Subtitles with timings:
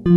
[0.00, 0.14] Señores,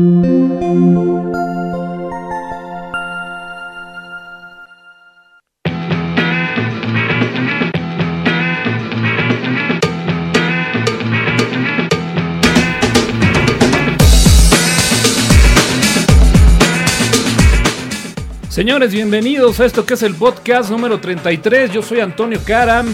[18.94, 21.72] bienvenidos a esto que es el podcast número 33.
[21.72, 22.94] Yo soy Antonio Karam.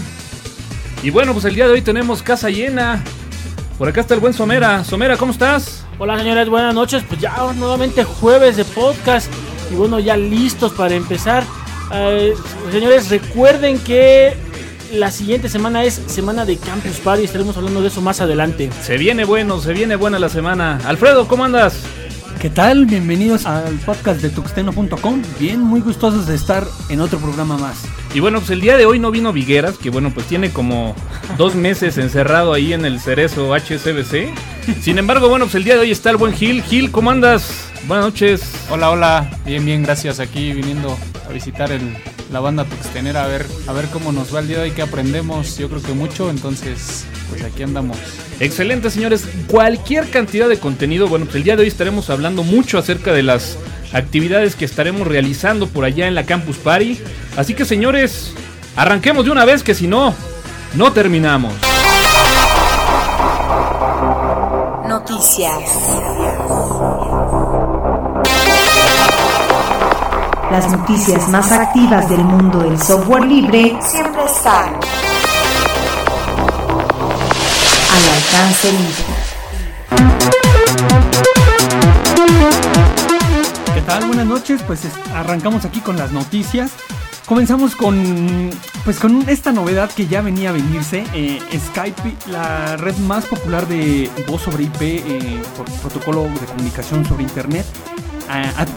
[1.04, 3.04] Y bueno, pues el día de hoy tenemos casa llena.
[3.78, 4.84] Por acá está el buen Somera.
[4.84, 5.86] Somera, ¿cómo estás?
[6.00, 7.04] Hola señores, buenas noches.
[7.08, 9.32] Pues ya nuevamente jueves de podcast.
[9.72, 11.44] Y bueno, ya listos para empezar.
[11.94, 12.34] Eh,
[12.72, 14.36] señores, recuerden que
[14.94, 17.26] la siguiente semana es semana de Campus Party.
[17.26, 18.72] Estaremos hablando de eso más adelante.
[18.82, 20.80] Se viene bueno, se viene buena la semana.
[20.86, 21.84] Alfredo, ¿cómo andas?
[22.40, 22.86] ¿Qué tal?
[22.86, 25.22] Bienvenidos al podcast de tuxteno.com.
[25.40, 27.86] Bien, muy gustosos de estar en otro programa más.
[28.14, 30.96] Y bueno, pues el día de hoy no vino Vigueras, que bueno, pues tiene como
[31.38, 34.30] dos meses encerrado ahí en el cerezo HSBC.
[34.82, 36.62] Sin embargo, bueno, pues el día de hoy está el buen Gil.
[36.62, 37.72] Gil, ¿cómo andas?
[37.88, 38.42] Buenas noches.
[38.70, 39.30] Hola, hola.
[39.44, 40.20] Bien, bien, gracias.
[40.20, 40.96] Aquí viniendo
[41.28, 41.98] a visitar el,
[42.32, 44.82] la banda Tuxtenera a ver, a ver cómo nos va el día de hoy, qué
[44.82, 45.58] aprendemos.
[45.58, 47.98] Yo creo que mucho, entonces, pues aquí andamos.
[48.40, 49.26] Excelente, señores.
[49.48, 51.08] Cualquier cantidad de contenido.
[51.08, 53.58] Bueno, pues el día de hoy estaremos hablando mucho acerca de las
[53.94, 57.00] actividades que estaremos realizando por allá en la Campus Party.
[57.38, 58.34] Así que, señores,
[58.76, 60.14] arranquemos de una vez que si no,
[60.76, 61.54] no terminamos.
[64.88, 65.60] Noticias.
[70.52, 74.74] Las noticias más activas del mundo del software libre Siempre están.
[77.94, 79.04] al alcance libre.
[83.74, 84.06] ¿Qué tal?
[84.08, 84.62] Buenas noches.
[84.64, 86.72] Pues es- arrancamos aquí con las noticias.
[87.26, 88.50] Comenzamos con
[88.86, 91.04] pues con esta novedad que ya venía a venirse.
[91.14, 91.40] eh,
[91.72, 95.42] Skype, la red más popular de voz sobre IP eh,
[95.82, 97.66] protocolo de comunicación sobre Internet,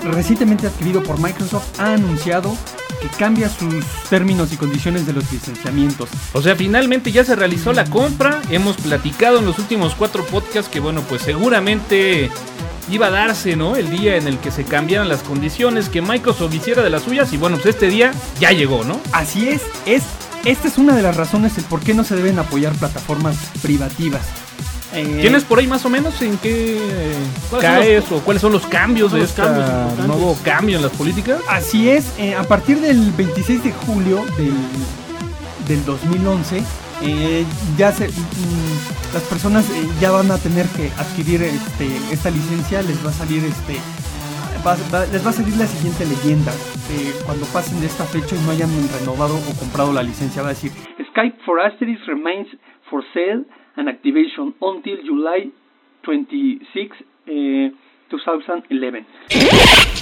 [0.05, 2.57] recientemente adquirido por Microsoft, ha anunciado
[3.01, 6.09] que cambia sus términos y condiciones de los licenciamientos.
[6.33, 8.43] O sea, finalmente ya se realizó la compra.
[8.51, 12.31] Hemos platicado en los últimos cuatro podcasts que, bueno, pues seguramente
[12.91, 13.77] iba a darse, ¿no?
[13.77, 17.33] El día en el que se cambiaran las condiciones, que Microsoft hiciera de las suyas.
[17.33, 19.01] Y bueno, pues este día ya llegó, ¿no?
[19.13, 20.03] Así es, es
[20.45, 24.23] esta es una de las razones el por qué no se deben apoyar plataformas privativas.
[24.93, 26.81] Eh, ¿Tienes por ahí más o menos en qué
[27.49, 29.43] ¿Cuáles son caes o cuáles son los cambios de los este
[30.07, 31.41] nuevo cambio en las políticas?
[31.49, 34.55] Así es, eh, a partir del 26 de julio del,
[35.69, 36.65] del 2011,
[37.03, 37.45] eh,
[37.79, 42.83] ya se, mm, las personas eh, ya van a tener que adquirir este, esta licencia,
[42.83, 43.77] les va a salir este,
[44.67, 46.53] va- va- les va a salir la siguiente leyenda.
[47.25, 50.55] cuando pasen de esta fecha y no hayan renovado o comprado la licencia, va a
[50.55, 50.73] decir
[51.13, 52.49] Skype for Asterisk remains
[52.91, 53.45] for sale
[53.77, 55.51] and activation until July
[56.03, 57.73] 26, eh,
[58.11, 59.07] 2011.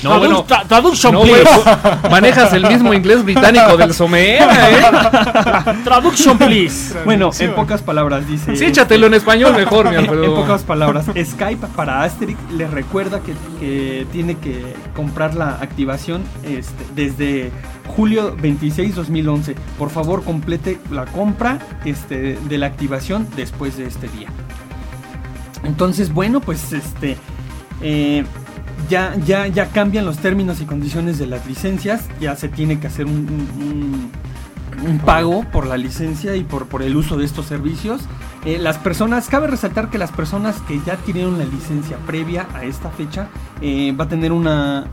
[0.02, 0.44] No, Tradu- bueno.
[0.46, 1.42] tra- traduction, No, please.
[1.44, 5.74] bueno, manejas el mismo inglés británico del Somera, ¿eh?
[5.84, 6.96] Traduction, please.
[7.04, 8.56] Bueno, en pocas palabras dice.
[8.56, 10.24] Sí, échatelo en español mejor, mi En, Alfredo.
[10.24, 14.62] en pocas palabras, Skype para Asterix les recuerda que, que tiene que
[14.96, 17.50] comprar la activación este, desde
[17.88, 19.54] julio 26 2011.
[19.78, 24.28] Por favor, complete la compra este, de la activación después de este día.
[25.64, 27.16] Entonces, bueno, pues este
[27.80, 28.24] eh,
[28.88, 32.06] ya, ya, ya cambian los términos y condiciones de las licencias.
[32.20, 34.10] Ya se tiene que hacer un,
[35.04, 38.02] pago por la licencia y por, por el uso de estos servicios.
[38.44, 42.64] Eh, las personas, cabe resaltar que las personas que ya adquirieron la licencia previa a
[42.64, 43.28] esta fecha
[43.60, 44.86] eh, va a tener una,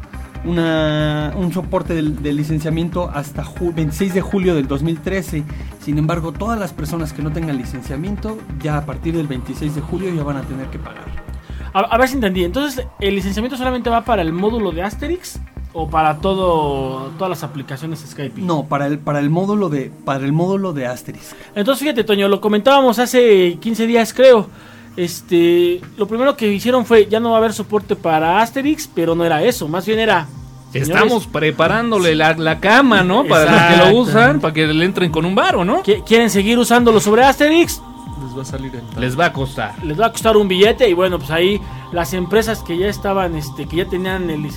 [0.45, 5.44] una- un soporte del, del licenciamiento hasta ju- 26 de julio del 2013.
[5.81, 9.81] Sin embargo, todas las personas que no tengan licenciamiento, ya a partir del 26 de
[9.81, 11.05] julio ya van a tener que pagar.
[11.73, 12.44] A, a ver si entendí.
[12.44, 15.39] Entonces, ¿el licenciamiento solamente va para el módulo de Asterix
[15.73, 18.39] o para todo todas las aplicaciones Skype?
[18.41, 21.34] No, para el, para el módulo de para el módulo de Asterisk.
[21.53, 24.47] Entonces, fíjate, Toño, lo comentábamos hace 15 días, creo.
[24.95, 29.14] Este, lo primero que hicieron fue ya no va a haber soporte para Asterix, pero
[29.14, 30.25] no era eso, más bien era
[30.83, 33.23] señores, Estamos preparándole la, la cama, ¿no?
[33.25, 35.83] Para los que lo usan, para que le entren con un varo, ¿no?
[35.83, 37.81] ¿qui- ¿Quieren seguir usándolo sobre Asterix?
[38.23, 39.73] Les va a salir en Les va a costar.
[39.83, 41.59] les va a costar un billete y bueno, pues ahí
[41.91, 44.51] las empresas que ya estaban, este, que ya tenían el eh,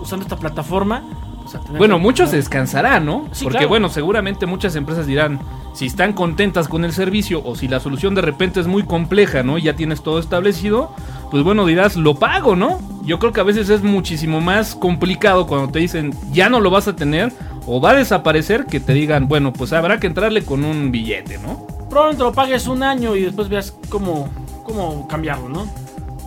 [0.00, 1.02] usando esta plataforma,
[1.42, 3.26] pues a tener Bueno, que- muchos descansarán, ¿no?
[3.32, 3.68] Sí, Porque claro.
[3.68, 5.40] bueno, seguramente muchas empresas dirán,
[5.72, 9.42] si están contentas con el servicio o si la solución de repente es muy compleja,
[9.42, 9.58] ¿no?
[9.58, 10.90] Y ya tienes todo establecido,
[11.30, 12.78] pues bueno, dirás, lo pago, ¿no?
[13.06, 16.70] Yo creo que a veces es muchísimo más complicado cuando te dicen, ya no lo
[16.70, 17.32] vas a tener
[17.64, 21.38] o va a desaparecer, que te digan, bueno, pues habrá que entrarle con un billete,
[21.38, 21.66] ¿no?
[21.88, 24.28] Probablemente lo pagues un año y después veas cómo,
[24.64, 25.68] cómo cambiarlo, ¿no?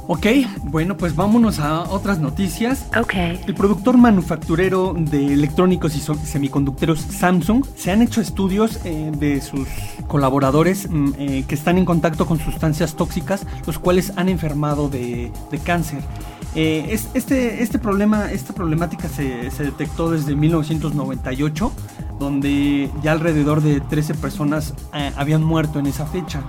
[0.07, 0.25] Ok,
[0.63, 2.87] bueno, pues vámonos a otras noticias.
[2.97, 3.39] Okay.
[3.45, 9.67] El productor manufacturero de electrónicos y semiconductores Samsung se han hecho estudios eh, de sus
[10.07, 15.31] colaboradores mm, eh, que están en contacto con sustancias tóxicas, los cuales han enfermado de,
[15.51, 15.99] de cáncer.
[16.55, 21.71] Eh, es- este, este problema, esta problemática se, detectó desde 1998,
[22.19, 26.41] donde ya alrededor de 13 personas eh, habían muerto en esa fecha.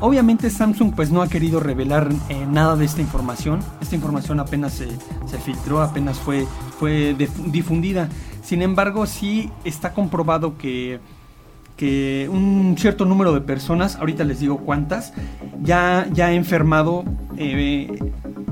[0.00, 3.60] Obviamente Samsung pues no ha querido revelar eh, nada de esta información.
[3.80, 4.88] Esta información apenas se,
[5.26, 6.46] se filtró, apenas fue,
[6.78, 8.08] fue dif- difundida.
[8.42, 10.98] Sin embargo, sí está comprobado que,
[11.76, 15.12] que un cierto número de personas, ahorita les digo cuántas,
[15.62, 17.04] ya, ya ha enfermado,
[17.36, 17.98] eh,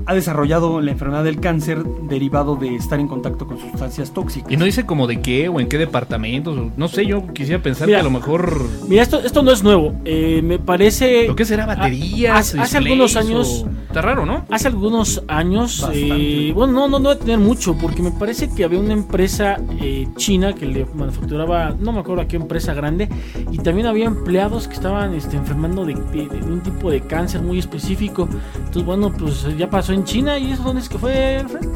[0.06, 4.50] ha desarrollado la enfermedad del cáncer derivado de estar en contacto con sustancias tóxicas.
[4.50, 6.56] Y no dice como de qué o en qué departamentos.
[6.58, 7.98] o- No sé, yo quisiera pensar Mira.
[7.98, 8.66] que a lo mejor.
[8.88, 9.92] Mira, esto, esto no es nuevo.
[10.04, 11.28] Eh, me parece.
[11.28, 11.66] ¿Lo que será?
[11.66, 12.54] ¿Baterías?
[12.58, 13.66] Hace, algunos o- años.
[13.86, 14.44] Está raro, ¿no?
[14.50, 18.64] Hace algunos años, eh, bueno, no, no, no debe tener mucho, porque me parece que
[18.64, 23.08] había una empresa eh, china que le manufacturaba, no me acuerdo a qué empresa grande,
[23.50, 27.42] y también había empleados que estaban este, enfermando de, de- de un tipo de cáncer
[27.42, 28.28] muy específico.
[28.56, 31.66] Entonces, bueno, pues ya pasó en China, ¿y eso dónde es que fue, Alfred?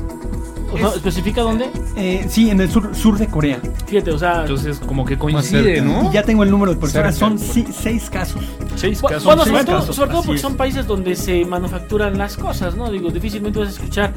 [0.72, 1.70] O sea, Es- ¿Especifica dónde?
[1.96, 3.60] Eh, sí, en el sur, sur de Corea.
[3.86, 5.80] Fíjate, o sea, Entonces, como que coincide.
[5.80, 6.10] ¿no?
[6.10, 7.28] Y ya tengo el número de personas, Cerca.
[7.28, 8.42] son sí- seis casos.
[8.74, 9.22] Seis casos.
[9.24, 10.40] Bueno, seis sobre todo, casos, sobre todo porque es.
[10.42, 12.90] son países donde se manufacturan las cosas, ¿no?
[12.90, 14.12] Digo, difícilmente vas a escuchar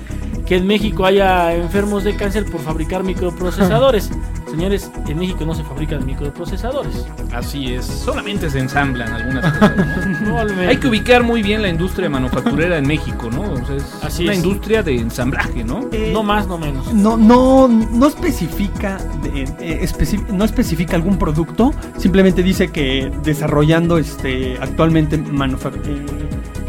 [0.48, 4.10] que en México haya enfermos de cáncer por fabricar microprocesadores.
[4.50, 7.06] Señores, en México no se fabrican microprocesadores.
[7.34, 7.86] Así es.
[7.86, 10.38] Solamente se ensamblan algunas cosas, ¿no?
[10.68, 13.42] Hay que ubicar muy bien la industria manufacturera en México, ¿no?
[13.42, 14.38] O sea, es Así una es.
[14.44, 15.82] industria de ensamblaje, ¿no?
[15.92, 16.94] Eh, No más, no menos.
[16.94, 23.98] No, no, no especifica, de- eh, especi- no especifica algún producto, simplemente dice que desarrollando
[23.98, 26.06] este actualmente manufac- eh,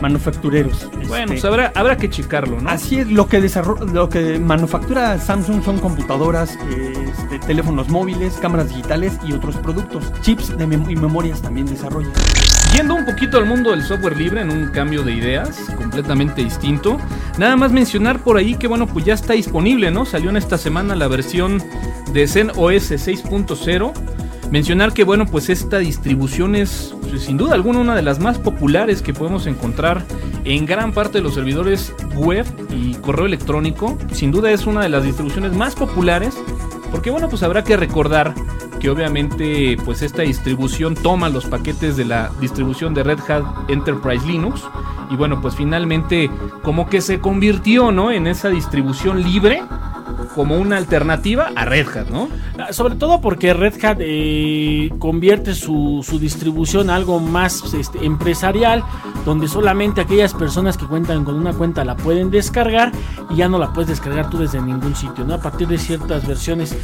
[0.01, 0.89] manufactureros.
[0.93, 2.69] Bueno, este, pues habrá, habrá que checarlo, ¿no?
[2.71, 3.41] Así es, lo que
[3.93, 10.13] lo que manufactura Samsung son computadoras, este, teléfonos móviles, cámaras digitales y otros productos.
[10.23, 12.09] Chips de mem- y memorias también desarrolla.
[12.77, 16.99] Yendo un poquito al mundo del software libre en un cambio de ideas completamente distinto,
[17.39, 20.05] nada más mencionar por ahí que bueno, pues ya está disponible, ¿no?
[20.05, 21.63] Salió en esta semana la versión
[22.13, 23.93] de Zen OS 6.0.
[24.51, 28.39] Mencionar que bueno, pues esta distribución es pues, sin duda alguna una de las más
[28.39, 30.05] populares que podemos encontrar
[30.45, 33.99] en gran parte de los servidores web y correo electrónico.
[34.13, 36.35] Sin duda es una de las distribuciones más populares
[36.91, 38.35] porque bueno, pues habrá que recordar
[38.81, 44.27] que obviamente pues esta distribución toma los paquetes de la distribución de Red Hat Enterprise
[44.27, 44.63] Linux
[45.11, 46.31] y bueno, pues finalmente
[46.63, 48.11] como que se convirtió, ¿no?
[48.11, 49.63] En esa distribución libre
[50.35, 52.29] como una alternativa a Red Hat, ¿no?
[52.59, 58.05] Ah, Sobre todo porque Red Hat eh, convierte su, su distribución a algo más este,
[58.05, 58.85] empresarial,
[59.25, 62.93] donde solamente aquellas personas que cuentan con una cuenta la pueden descargar
[63.31, 65.35] y ya no la puedes descargar tú desde ningún sitio, ¿no?
[65.35, 66.75] A partir de ciertas versiones.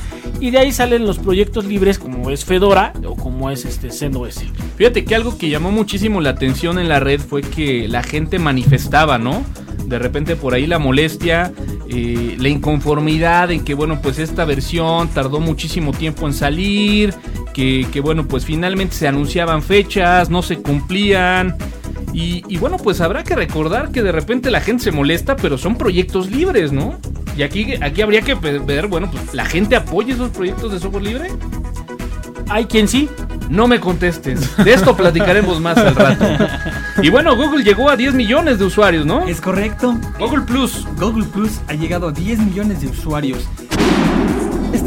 [0.40, 4.42] Y de ahí salen los proyectos libres como es Fedora o como es este ZenOS.
[4.76, 8.38] Fíjate que algo que llamó muchísimo la atención en la red fue que la gente
[8.38, 9.44] manifestaba, ¿no?
[9.86, 11.52] De repente por ahí la molestia,
[11.88, 17.14] eh, la inconformidad en que, bueno, pues esta versión tardó muchísimo tiempo en salir,
[17.52, 21.56] que, que, bueno, pues finalmente se anunciaban fechas, no se cumplían.
[22.16, 25.76] Y, bueno, pues habrá que recordar que de repente la gente se molesta, pero son
[25.76, 26.96] proyectos libres, ¿no?
[27.36, 31.02] Y aquí, aquí habría que ver, bueno, pues la gente apoya esos proyectos de software
[31.02, 31.28] libre.
[32.48, 33.08] Hay quien sí,
[33.48, 34.56] No me contestes.
[34.64, 36.24] De esto platicaremos más al rato.
[37.02, 39.26] Y bueno, Google llegó a 10 millones de usuarios, ¿no?
[39.26, 39.98] Es correcto.
[40.18, 40.86] Google Plus.
[40.98, 43.48] Google Plus ha llegado a 10 millones de usuarios.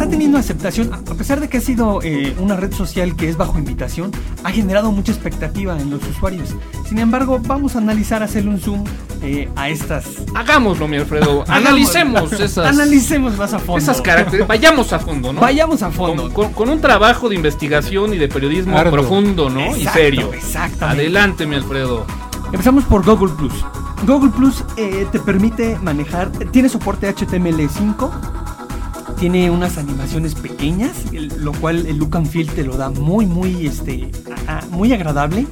[0.08, 3.36] Está teniendo aceptación, a pesar de que ha sido eh, una red social que es
[3.36, 4.10] bajo invitación,
[4.46, 6.56] ha generado mucha expectativa en los usuarios.
[6.88, 8.86] Sin embargo, vamos a analizar, hacerle un zoom
[9.22, 10.06] eh, a estas.
[10.34, 11.44] Hagámoslo, mi Alfredo.
[11.50, 13.80] Analicemos esas, Analicemos más a fondo.
[13.80, 14.48] esas características.
[14.48, 15.42] Vayamos a fondo, ¿no?
[15.42, 16.34] Vayamos a Con, fondo.
[16.34, 18.94] con- con un trabajo de investigación y de periodismo Arduo.
[18.94, 19.76] profundo, ¿no?
[19.76, 20.34] y Exacto, serio.
[20.34, 21.02] exactamente.
[21.02, 22.06] Adelante, mi Alfredo.
[22.54, 23.54] Empezamos por Google Plus.
[24.06, 28.10] Google Plus eh, te permite manejar, tiene soporte HTML5,
[29.20, 33.26] tiene unas animaciones pequeñas, el- lo cual el look and feel te lo da muy,
[33.26, 34.10] muy, este,
[34.48, 35.46] a- a- muy agradable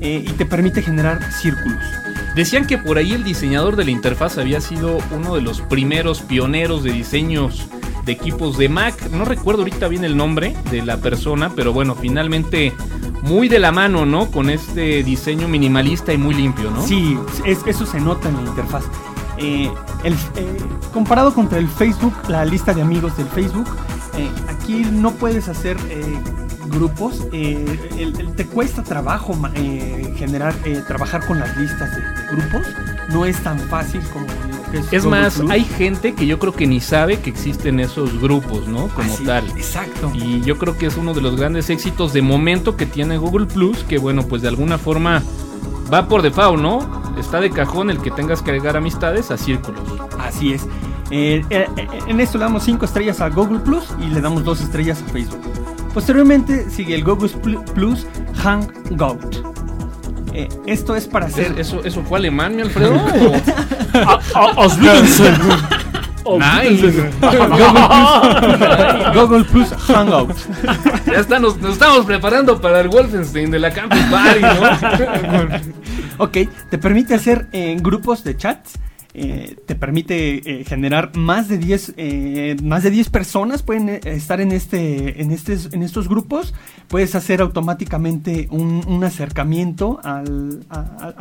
[0.00, 1.78] eh, y te permite generar círculos.
[2.36, 6.20] Decían que por ahí el diseñador de la interfaz había sido uno de los primeros
[6.20, 7.66] pioneros de diseños
[8.04, 9.10] de equipos de Mac.
[9.10, 12.72] No recuerdo ahorita bien el nombre de la persona, pero bueno, finalmente
[13.22, 14.30] muy de la mano, ¿no?
[14.30, 16.86] Con este diseño minimalista y muy limpio, ¿no?
[16.86, 18.84] Sí, es- eso se nota en la interfaz.
[19.38, 19.70] Eh,
[20.04, 20.58] el- eh,
[20.92, 23.68] comparado contra el Facebook, la lista de amigos del Facebook,
[24.16, 26.18] eh, aquí no puedes hacer eh,
[26.70, 27.26] grupos.
[27.32, 32.26] eh, el- el- te cuesta trabajo eh, generar, eh, trabajar con las listas de, de
[32.36, 32.66] grupos.
[33.12, 36.52] no es tan fácil como lo que es Es más, hay gente que yo creo
[36.52, 38.88] que ni sabe que existen esos grupos, ¿no?
[38.88, 39.46] Como Así, tal.
[39.56, 40.10] Exacto.
[40.14, 43.46] Y yo creo que es uno de los grandes éxitos de momento que tiene Google
[43.46, 45.22] Plus, que bueno, pues de alguna forma
[45.92, 47.07] va por default, ¿no?
[47.18, 49.82] Está de cajón el que tengas que agregar amistades a círculos.
[50.18, 50.62] Así es.
[51.10, 54.44] Eh, eh, eh, en esto le damos 5 estrellas a Google Plus y le damos
[54.44, 55.40] 2 estrellas a Facebook.
[55.94, 58.06] Posteriormente sigue el Google Pl- Plus
[58.36, 59.44] Hangout.
[60.34, 61.58] Eh, esto es para hacer...
[61.58, 62.92] ¿Eso, ¿Eso fue alemán, mi Alfredo?
[66.28, 67.02] ¿O- Olvídense.
[67.04, 67.10] Nice.
[69.14, 70.36] Google Plus Hangout.
[71.06, 75.58] Ya está, nos, nos estamos preparando para el Wolfenstein de la Campus Party, ¿no?
[76.24, 76.36] Ok,
[76.68, 78.72] te permite hacer eh, grupos de chats.
[79.20, 84.00] Eh, te permite eh, generar más de 10 eh, más de 10 personas pueden eh,
[84.04, 86.54] estar en este en este en estos grupos.
[86.86, 90.22] Puedes hacer automáticamente un, acercamiento a,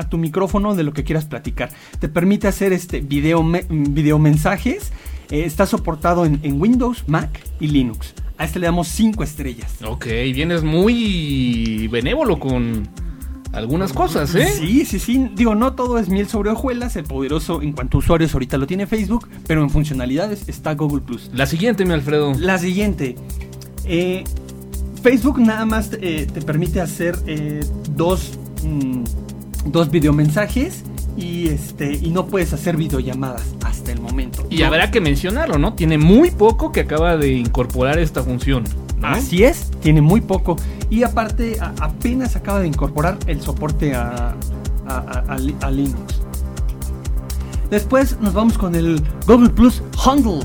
[0.09, 1.71] tu micrófono de lo que quieras platicar.
[1.99, 4.91] Te permite hacer este video video mensajes.
[5.31, 8.13] Está soportado en, en Windows Mac y Linux.
[8.37, 9.73] A este le damos 5 estrellas.
[9.83, 12.87] Ok, vienes muy benévolo con
[13.57, 14.47] algunas cosas, ¿eh?
[14.57, 15.29] Sí, sí, sí.
[15.35, 16.95] Digo, no todo es miel sobre hojuelas.
[16.95, 21.01] El poderoso en cuanto a usuarios ahorita lo tiene Facebook, pero en funcionalidades está Google
[21.01, 21.29] Plus.
[21.33, 22.33] La siguiente, mi Alfredo.
[22.37, 23.15] La siguiente.
[23.85, 24.23] eh,
[25.03, 27.61] Facebook nada más eh, te permite hacer eh,
[27.95, 29.03] dos, mm,
[29.67, 30.83] dos videomensajes
[31.15, 34.45] y, este, y no puedes hacer videollamadas hasta el momento.
[34.49, 34.67] Y No.
[34.67, 35.73] habrá que mencionarlo, ¿no?
[35.73, 38.65] Tiene muy poco que acaba de incorporar esta función.
[38.99, 39.07] ¿no?
[39.07, 40.57] Así es, tiene muy poco.
[40.89, 44.33] Y aparte, a- apenas acaba de incorporar el soporte a,
[44.87, 46.21] a Linux.
[47.69, 50.39] Después nos vamos con el Google Plus Handle.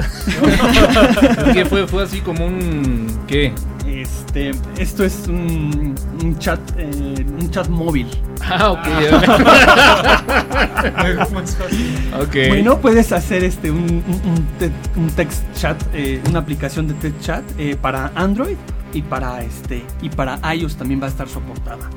[1.52, 3.06] que fue, fue así como un.
[3.26, 3.52] ¿Qué?
[3.86, 8.06] Este, esto es un, un chat, eh, un chat móvil.
[8.50, 8.72] Ah,
[12.20, 12.34] ok.
[12.48, 16.94] Bueno, puedes hacer este un, un- un te- un text chat, eh, una aplicación de
[16.94, 18.56] text chat eh, para Android
[18.92, 21.88] y para este y para iOS también va a estar soportada.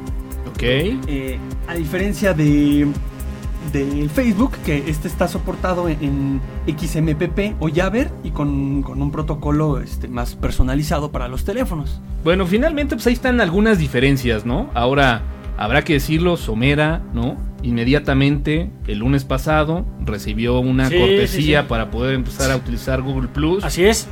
[0.50, 0.62] ok.
[0.64, 2.88] Eh, a diferencia de,
[3.72, 9.12] de Facebook, que este está soportado en, en XMPP o Jabber y con, con un
[9.12, 12.00] protocolo este, más personalizado para los teléfonos.
[12.24, 14.70] Bueno, finalmente, pues ahí están algunas diferencias, ¿no?
[14.74, 15.22] Ahora,
[15.58, 17.38] habrá que decirlo, Somera, ¿no?
[17.62, 21.70] Inmediatamente, el lunes pasado, recibió una Sí, cortesía sí, sí.
[21.70, 23.64] para poder empezar a utilizar Google Plus.
[23.64, 24.08] Así es.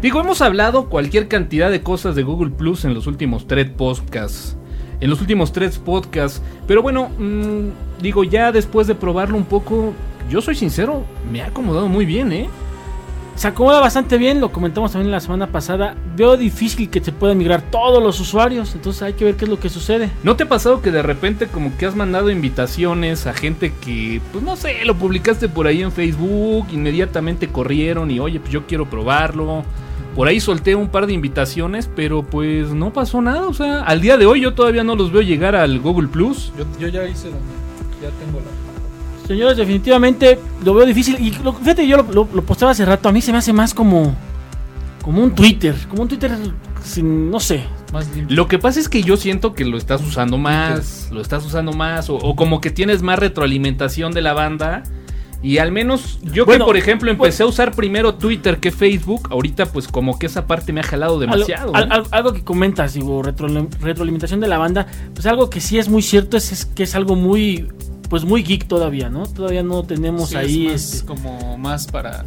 [0.00, 4.56] Digo, hemos hablado cualquier cantidad de cosas de Google Plus en los últimos tres podcasts.
[5.00, 6.42] En los últimos tres podcasts.
[6.66, 9.92] Pero bueno, mm, digo, ya después de probarlo un poco,
[10.30, 12.48] yo soy sincero, me ha acomodado muy bien, ¿eh?
[13.36, 15.94] Se acomoda bastante bien, lo comentamos también la semana pasada.
[16.16, 19.50] Veo difícil que se puedan migrar todos los usuarios, entonces hay que ver qué es
[19.50, 20.10] lo que sucede.
[20.22, 24.22] ¿No te ha pasado que de repente como que has mandado invitaciones a gente que,
[24.32, 28.66] pues no sé, lo publicaste por ahí en Facebook, inmediatamente corrieron y oye, pues yo
[28.66, 29.64] quiero probarlo?
[30.14, 33.46] Por ahí solté un par de invitaciones, pero pues no pasó nada.
[33.48, 36.54] O sea, al día de hoy yo todavía no los veo llegar al Google Plus.
[36.56, 37.36] Yo, yo ya hice la
[38.00, 38.55] Ya tengo la.
[39.26, 41.16] Señores, definitivamente lo veo difícil.
[41.20, 43.08] Y lo, fíjate, yo lo, lo, lo posteaba hace rato.
[43.08, 44.14] A mí se me hace más como.
[45.02, 45.74] Como un Twitter.
[45.88, 46.32] Como un Twitter
[46.82, 47.30] sin.
[47.30, 47.64] No sé.
[47.92, 48.08] Más.
[48.28, 51.72] Lo que pasa es que yo siento que lo estás usando más, lo estás usando
[51.72, 54.82] más, o, o como que tienes más retroalimentación de la banda.
[55.42, 59.28] Y al menos yo Bueno, que por ejemplo empecé a usar primero Twitter que Facebook,
[59.30, 61.74] ahorita pues como que esa parte me ha jalado demasiado.
[61.76, 61.94] Al- ¿no?
[61.94, 64.86] al- algo que comentas, digo, retro- retroalimentación de la banda.
[65.14, 67.68] Pues algo que sí es muy cierto es, es que es algo muy.
[68.08, 69.26] Pues muy geek todavía, ¿no?
[69.26, 70.66] Todavía no tenemos Sí, ahí.
[70.68, 72.24] es más este, como más para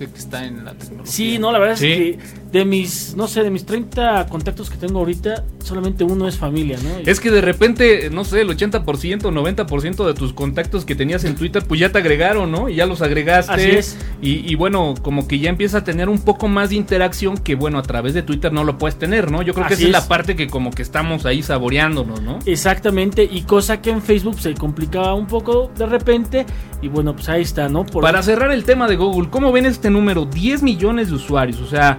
[0.00, 1.12] gente que está en la tecnología.
[1.12, 1.86] Sí, no, la verdad Sí.
[1.92, 2.18] es que
[2.52, 6.78] de mis, no sé, de mis 30 contactos que tengo ahorita, solamente uno es familia,
[6.82, 7.00] ¿no?
[7.00, 11.22] Y- Es que de repente, no sé, el 80%, 90% de tus contactos que tenías
[11.24, 12.68] en Twitter, pues ya te agregaron, ¿no?
[12.68, 13.52] Y ya los agregaste.
[13.52, 13.98] Así es.
[14.20, 17.54] Y, y bueno, como que ya empieza a tener un poco más de interacción que,
[17.54, 19.42] bueno, a través de Twitter no lo puedes tener, ¿no?
[19.42, 20.02] Yo creo que Así esa es es.
[20.02, 22.38] la parte que como que estamos ahí saboreándonos, ¿no?
[22.46, 26.46] Exactamente, y cosa que en Facebook se complicaba un poco de repente,
[26.82, 27.84] y bueno, pues ahí está, ¿no?
[27.86, 30.24] Por- Para cerrar el tema de Google, ¿cómo ven este número?
[30.24, 31.98] 10 millones de usuarios, o sea,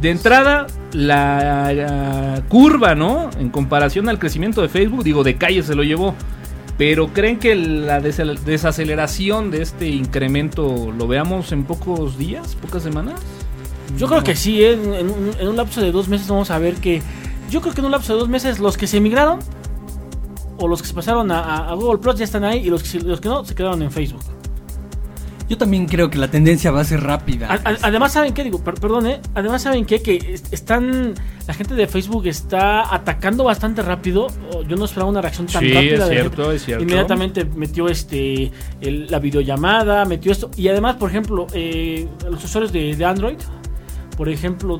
[0.00, 3.30] de entrada la, curva, ¿no?
[3.38, 6.14] En comparación al crecimiento de Facebook, digo, de calle se lo llevó.
[6.76, 13.20] Pero ¿creen que la desaceleración de este incremento lo veamos en pocos días, pocas semanas?
[13.96, 14.72] Yo creo que sí, ¿eh?
[14.72, 17.00] en, un, lapso de dos meses vamos a ver que...
[17.48, 19.38] Yo creo que en un lapso de dos meses los que se emigraron,
[20.58, 23.20] o los que se pasaron a, Google Plus ya están ahí, y los que, los
[23.20, 24.33] que no se quedaron en Facebook.
[25.48, 27.48] Yo también creo que la tendencia va a ser rápida.
[27.48, 28.42] A- a- además, ¿saben qué?
[28.44, 29.20] Digo, per- perdón, ¿eh?
[29.34, 30.00] Además, ¿saben qué?
[30.00, 31.14] Que est- están.
[31.46, 34.28] La gente de Facebook está atacando bastante rápido.
[34.52, 35.92] Oh, Yo no esperaba una reacción tan Sí, rápida.
[35.94, 36.56] es de cierto, gente.
[36.56, 36.82] es cierto.
[36.84, 40.50] Inmediatamente metió este el- la videollamada, metió esto.
[40.56, 43.36] Y además, por ejemplo, eh, los usuarios de, de Android.
[44.16, 44.78] Por ejemplo,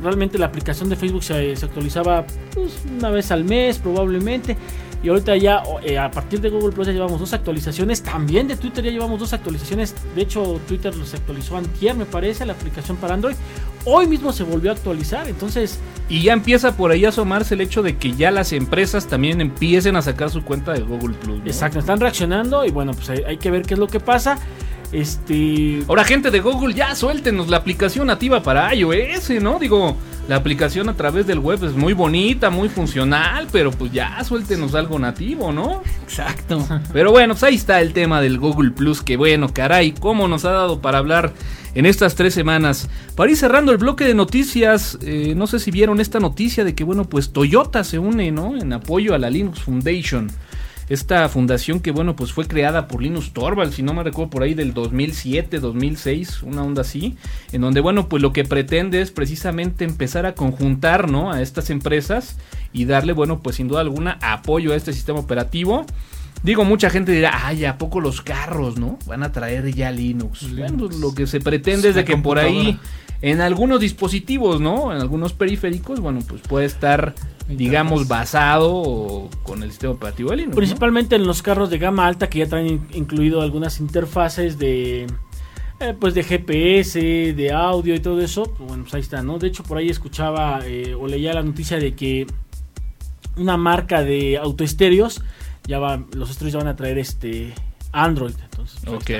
[0.00, 4.56] realmente la aplicación de Facebook se, se actualizaba pues, una vez al mes, probablemente.
[5.02, 8.02] Y ahorita ya, eh, a partir de Google Plus, ya llevamos dos actualizaciones.
[8.02, 9.94] También de Twitter ya llevamos dos actualizaciones.
[10.14, 13.36] De hecho, Twitter los actualizó antier, me parece, la aplicación para Android.
[13.84, 15.28] Hoy mismo se volvió a actualizar.
[15.28, 19.06] Entonces, Y ya empieza por ahí a asomarse el hecho de que ya las empresas
[19.06, 21.38] también empiecen a sacar su cuenta de Google Plus.
[21.38, 21.46] ¿no?
[21.46, 22.64] exacto, están reaccionando.
[22.64, 24.38] Y bueno, pues hay, hay que ver qué es lo que pasa.
[24.92, 25.84] Este.
[25.88, 29.58] Ahora, gente de Google, ya suéltenos la aplicación nativa para iOS, ¿no?
[29.60, 29.96] Digo,
[30.28, 34.74] la aplicación a través del web es muy bonita, muy funcional, pero pues ya suéltenos
[34.74, 35.82] algo nativo, ¿no?
[36.02, 36.66] Exacto.
[36.92, 40.44] Pero bueno, pues ahí está el tema del Google Plus, que bueno, caray, cómo nos
[40.44, 41.32] ha dado para hablar
[41.74, 42.88] en estas tres semanas.
[43.14, 46.74] Para ir cerrando el bloque de noticias, eh, no sé si vieron esta noticia de
[46.74, 48.56] que, bueno, pues Toyota se une, ¿no?
[48.56, 50.30] En apoyo a la Linux Foundation.
[50.90, 54.42] Esta fundación que, bueno, pues fue creada por Linus Torvalds, si no me recuerdo, por
[54.42, 57.16] ahí del 2007, 2006, una onda así,
[57.52, 61.30] en donde, bueno, pues lo que pretende es precisamente empezar a conjuntar, ¿no?
[61.30, 62.38] A estas empresas
[62.72, 65.86] y darle, bueno, pues sin duda alguna apoyo a este sistema operativo.
[66.42, 68.98] Digo, mucha gente dirá, ay, ¿a poco los carros, no?
[69.06, 70.42] Van a traer ya Linux.
[70.44, 70.58] Linux.
[70.72, 72.78] Bueno, pues, lo que se pretende es de que por ahí,
[73.20, 74.92] en algunos dispositivos, ¿no?
[74.94, 77.14] En algunos periféricos, bueno, pues puede estar,
[77.48, 80.52] digamos, basado o con el sistema operativo de Linux.
[80.54, 80.56] ¿no?
[80.56, 85.06] Principalmente en los carros de gama alta que ya traen in- incluido algunas interfaces de
[85.80, 86.98] eh, pues de GPS,
[87.34, 88.44] de audio y todo eso.
[88.44, 89.38] Pues Bueno, pues ahí está, ¿no?
[89.38, 92.26] De hecho, por ahí escuchaba eh, o leía la noticia de que
[93.36, 95.22] una marca de autoestéreos
[95.70, 97.54] ya va, los estéreos ya van a traer este
[97.92, 98.34] Android.
[98.42, 99.10] Entonces, pues, Ok.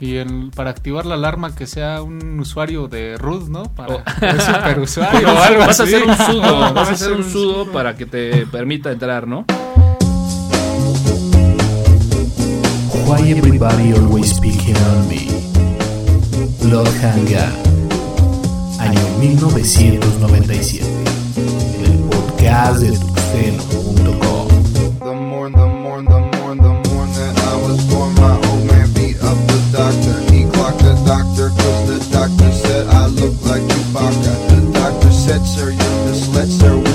[0.00, 3.62] Y el, para activar la alarma que sea un usuario de root, ¿no?
[3.74, 3.98] Para Oh.
[3.98, 7.94] un superusuario o algo Vas a hacer un sudo, vas a hacer un sudo para
[7.96, 9.44] que te permita entrar, ¿no?
[13.06, 15.28] Why everybody always speaking on me?
[16.62, 17.52] Bloodhanger,
[18.80, 20.84] año 1997,
[21.78, 24.31] en el podcast de tuxeno.com.
[25.42, 28.86] The more, the more, the more, the more that I was born, my old man
[28.94, 30.32] beat up the doctor.
[30.32, 34.34] He clocked the doctor, cause the doctor said I look like Chewbacca.
[34.48, 36.91] The doctor said, sir, you're the slut, sir,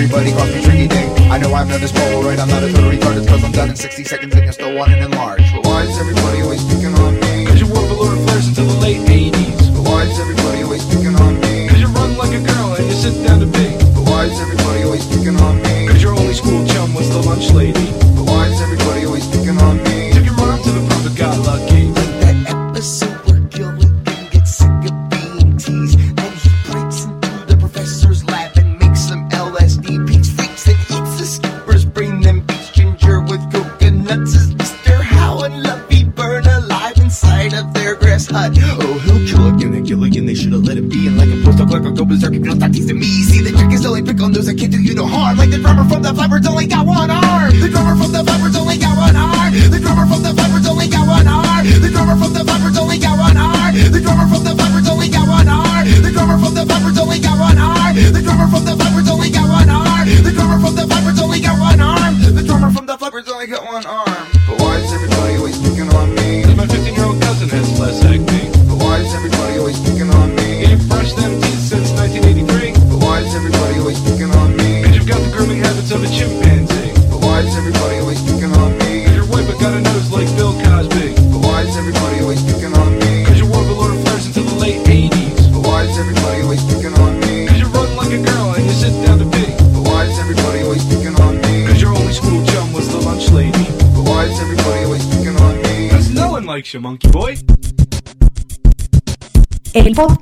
[0.00, 1.12] everybody calls me Tricky Dink.
[1.28, 3.76] I know I'm not this Polaroid, I'm not a total retard, cause I'm done in
[3.76, 5.44] 60 seconds and you're still wanting enlarge.
[5.52, 7.44] But why is everybody always picking on me?
[7.44, 9.76] Cause you wore velour flares until the late 80s.
[9.76, 11.68] But why is everybody always picking on me?
[11.68, 13.76] Cause you run like a girl and you sit down to pee.
[13.92, 15.88] But why is everybody always picking on me?
[15.88, 17.89] Cause your only school chum was the lunch lady.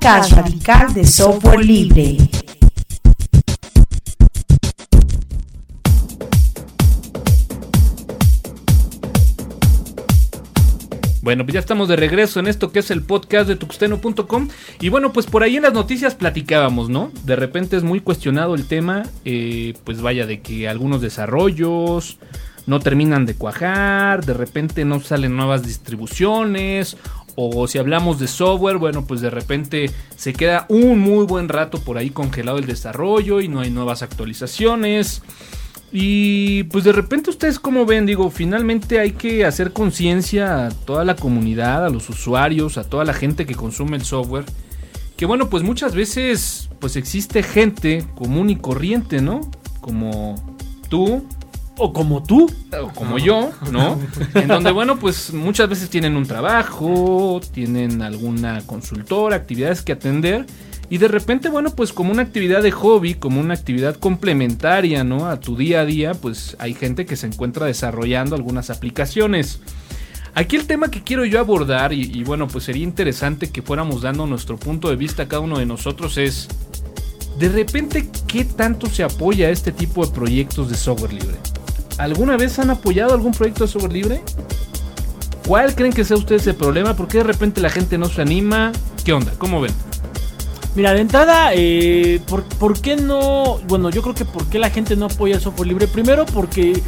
[0.09, 2.17] Podcast radical de software libre.
[11.21, 14.47] Bueno, pues ya estamos de regreso en esto que es el podcast de tuxteno.com.
[14.79, 17.11] Y bueno, pues por ahí en las noticias platicábamos, ¿no?
[17.25, 22.17] De repente es muy cuestionado el tema, eh, pues vaya, de que algunos desarrollos
[22.69, 26.97] no terminan de cuajar, de repente no salen nuevas distribuciones,
[27.35, 31.79] o si hablamos de software, bueno, pues de repente se queda un muy buen rato
[31.79, 35.21] por ahí congelado el desarrollo y no hay nuevas actualizaciones.
[35.91, 41.03] Y pues de repente ustedes como ven, digo, finalmente hay que hacer conciencia a toda
[41.03, 44.45] la comunidad, a los usuarios, a toda la gente que consume el software.
[45.17, 49.41] Que bueno, pues muchas veces pues existe gente común y corriente, ¿no?
[49.81, 50.35] Como
[50.89, 51.25] tú,
[51.81, 52.51] O como tú.
[52.79, 53.97] o como yo, ¿no?
[54.35, 60.45] En donde, bueno, pues muchas veces tienen un trabajo, tienen alguna consultora, actividades que atender.
[60.89, 65.27] Y de repente, bueno, pues como una actividad de hobby, como una actividad complementaria, ¿no?
[65.27, 69.61] A tu día a día, pues hay gente que se encuentra desarrollando algunas aplicaciones.
[70.33, 74.01] Aquí el tema que quiero yo abordar, y, y bueno, pues sería interesante que fuéramos
[74.01, 76.49] dando nuestro punto de vista a cada uno de nosotros, es
[77.39, 81.37] de repente qué tanto se apoya a este tipo de proyectos de software libre.
[81.99, 84.21] ¿Alguna vez han apoyado algún proyecto de software libre?
[85.45, 86.95] ¿Cuál creen que sea ustedes el problema?
[86.95, 88.71] ¿Por qué de repente la gente no se anima?
[89.03, 89.33] ¿Qué onda?
[89.37, 89.73] ¿Cómo ven?
[90.75, 93.59] Mira, de entrada, eh, ¿por, por qué no?
[93.67, 95.87] Bueno, yo creo que por qué la gente no apoya el software libre.
[95.87, 96.81] Primero porque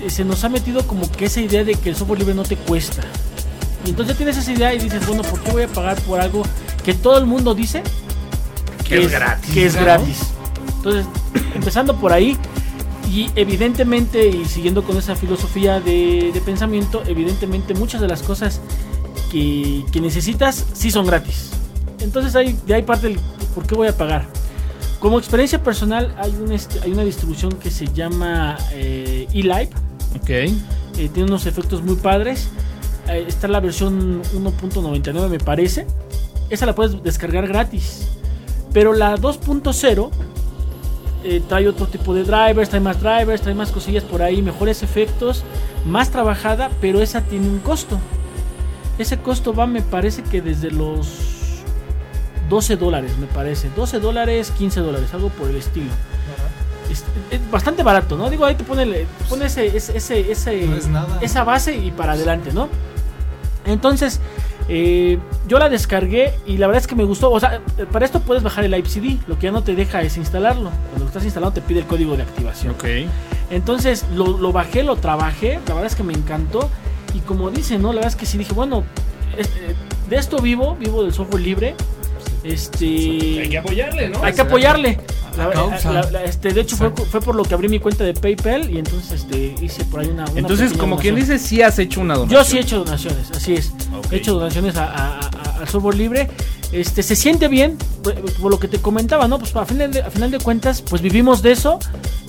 [0.00, 2.44] eh, se nos ha metido como que esa idea de que el software libre no
[2.44, 3.02] te cuesta.
[3.84, 6.20] Y entonces ya tienes esa idea y dices, bueno, ¿por qué voy a pagar por
[6.20, 6.44] algo
[6.84, 7.82] que todo el mundo dice
[8.86, 9.80] Que es gratis, Que es ¿no?
[9.82, 10.18] gratis.
[10.76, 11.06] Entonces,
[11.56, 12.38] empezando por ahí,
[13.12, 18.62] y evidentemente, y siguiendo con esa filosofía de, de pensamiento, evidentemente muchas de las cosas
[19.30, 21.50] que, que necesitas sí son gratis.
[22.00, 23.18] Entonces ahí, de ahí parte el
[23.54, 24.26] por qué voy a pagar.
[24.98, 29.68] Como experiencia personal, hay, un, este, hay una distribución que se llama eh, eLive.
[30.16, 30.30] Ok.
[30.30, 30.54] Eh,
[30.96, 32.48] tiene unos efectos muy padres.
[33.08, 35.86] Eh, está la versión 1.99 me parece.
[36.48, 38.08] Esa la puedes descargar gratis.
[38.72, 40.10] Pero la 2.0
[41.24, 44.82] eh, trae otro tipo de drivers, trae más drivers, trae más cosillas por ahí, mejores
[44.82, 45.44] efectos,
[45.86, 47.98] más trabajada, pero esa tiene un costo.
[48.98, 51.62] Ese costo va, me parece que desde los
[52.48, 53.70] 12 dólares, me parece.
[53.74, 55.90] 12 dólares, 15 dólares, algo por el estilo.
[56.90, 58.28] Es, es bastante barato, ¿no?
[58.28, 61.18] Digo, ahí te pone, te pone ese, ese, ese, ese- No es nada.
[61.22, 62.68] esa base y para adelante, ¿no?
[63.64, 64.20] Entonces,
[64.68, 67.30] eh, yo la descargué y la verdad es que me gustó.
[67.30, 67.60] O sea,
[67.92, 69.18] para esto puedes bajar el Live CD.
[69.26, 70.70] Lo que ya no te deja es instalarlo.
[70.70, 72.72] Cuando lo estás instalando te pide el código de activación.
[72.74, 72.84] Ok.
[73.50, 76.70] Entonces lo, lo bajé, lo trabajé, la verdad es que me encantó.
[77.14, 77.88] Y como dice, ¿no?
[77.88, 78.84] La verdad es que sí dije, bueno,
[79.36, 79.74] es- eh,
[80.08, 81.74] de esto vivo, vivo del software libre.
[82.44, 83.40] Este.
[83.40, 84.22] Hay que apoyarle, ¿no?
[84.22, 84.98] Hay que apoyarle.
[85.36, 85.92] La- causa.
[85.92, 88.68] la- la- este, de hecho, fue, fue por lo que abrí mi cuenta de PayPal
[88.70, 90.24] y entonces este, hice por ahí una.
[90.30, 92.40] una Entonces, como quien dice, sí has hecho una donación.
[92.40, 93.72] Yo sí he hecho donaciones, así es.
[94.12, 95.18] Hecho donaciones a-
[95.62, 96.28] al software libre.
[96.72, 99.38] Este, se siente bien, por, por lo que te comentaba, ¿no?
[99.38, 101.78] Pues a final, de, cuentas, pues vivimos de eso.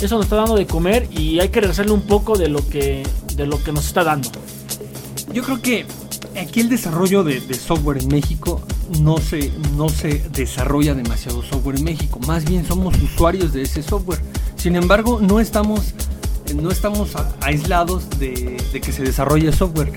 [0.02, 3.04] Eso nos está dando de comer y hay que regresarle un poco de lo que,
[3.36, 4.30] de lo que nos está dando.
[5.34, 5.86] Yo creo que
[6.39, 8.62] aquí el desarrollo de, software en México
[9.00, 12.19] no se, no se desarrolla demasiado software en México.
[12.28, 14.19] Más bien somos usuarios de ese software.
[14.58, 15.93] Sin embargo, no estamos,
[16.54, 19.93] no estamos aislados de, de que se desarrolle software.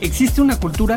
[0.00, 0.96] Existe una cultura.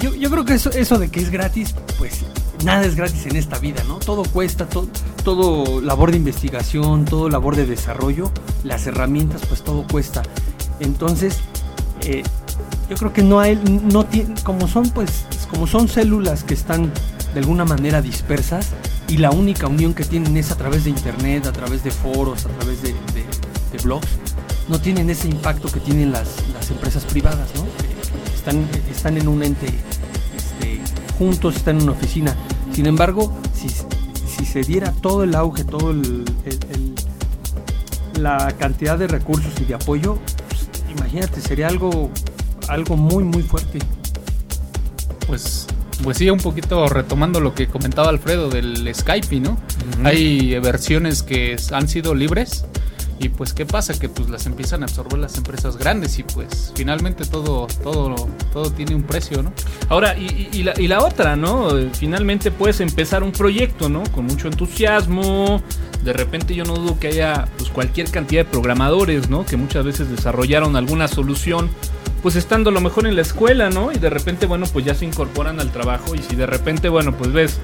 [0.00, 2.20] Yo, yo creo que eso, eso de que es gratis, pues
[2.64, 3.98] nada es gratis en esta vida, ¿no?
[3.98, 4.88] Todo cuesta, todo,
[5.24, 8.30] todo labor de investigación, todo labor de desarrollo,
[8.64, 10.22] las herramientas, pues todo cuesta.
[10.80, 11.38] Entonces,
[12.02, 12.22] eh,
[12.90, 16.92] yo creo que no hay, no tiene, como son pues, como son células que están
[17.32, 18.68] de alguna manera dispersas
[19.08, 22.44] y la única unión que tienen es a través de internet, a través de foros,
[22.44, 23.24] a través de, de-
[23.72, 24.08] de blogs,
[24.68, 27.66] no tienen ese impacto que tienen las, las empresas privadas, ¿no?
[28.38, 29.66] Están, están en un ente
[30.36, 30.80] este,
[31.18, 32.34] juntos, están en una oficina.
[32.72, 36.94] Sin embargo, si, si se diera todo el auge, todo el, el- el-
[38.22, 42.10] la cantidad de recursos y de apoyo, pues, imagínate, sería algo,
[42.68, 43.78] algo muy, muy fuerte.
[45.26, 45.66] Pues,
[46.02, 49.58] pues sí, un poquito retomando lo que comentaba Alfredo del Skype, ¿no?
[50.04, 52.64] Hay versiones que han sido libres
[53.20, 53.98] Y pues, ¿qué pasa?
[53.98, 58.14] Que pues las empiezan a absorber las empresas grandes y pues finalmente todo, todo,
[58.52, 59.52] todo tiene un precio, ¿no?
[59.88, 61.70] Ahora, y, la, y la otra, ¿no?
[61.94, 64.04] Finalmente puedes empezar un proyecto, ¿no?
[64.12, 65.62] Con mucho entusiasmo.
[66.04, 69.44] De repente yo no dudo que haya pues, cualquier cantidad de programadores, ¿no?
[69.44, 71.68] Que muchas veces desarrollaron alguna solución,
[72.22, 73.90] pues estando a lo mejor en la escuela, ¿no?
[73.90, 76.14] Y de repente, bueno, pues ya se incorporan al trabajo.
[76.14, 77.58] Y si de repente, bueno, pues ves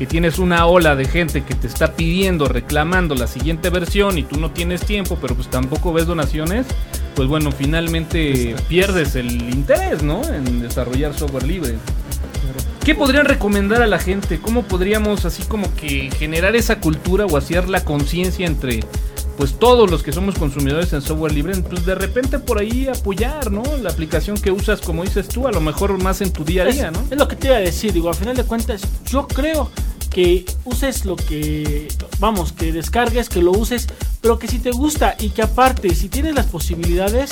[0.00, 4.22] que tienes una ola de gente que te está pidiendo, reclamando la siguiente versión y
[4.22, 6.64] tú no tienes tiempo, pero pues tampoco ves donaciones,
[7.14, 10.22] pues bueno, finalmente pierdes el interés, ¿no?
[10.24, 11.74] En desarrollar software libre.
[12.82, 14.40] ¿Qué podrían recomendar a la gente?
[14.40, 18.80] ¿Cómo podríamos así como que generar esa cultura o hacer la conciencia entre
[19.36, 23.50] pues todos los que somos consumidores en software libre, pues de repente por ahí apoyar,
[23.52, 23.62] ¿no?
[23.82, 26.68] La aplicación que usas, como dices tú, a lo mejor más en tu día a
[26.68, 27.02] Es, día, ¿no?
[27.10, 29.70] es lo que te iba a decir, digo, al final de cuentas, yo creo
[30.10, 33.86] que uses lo que, vamos, que descargues, que lo uses,
[34.20, 37.30] pero que si te gusta y que aparte, si tienes las posibilidades,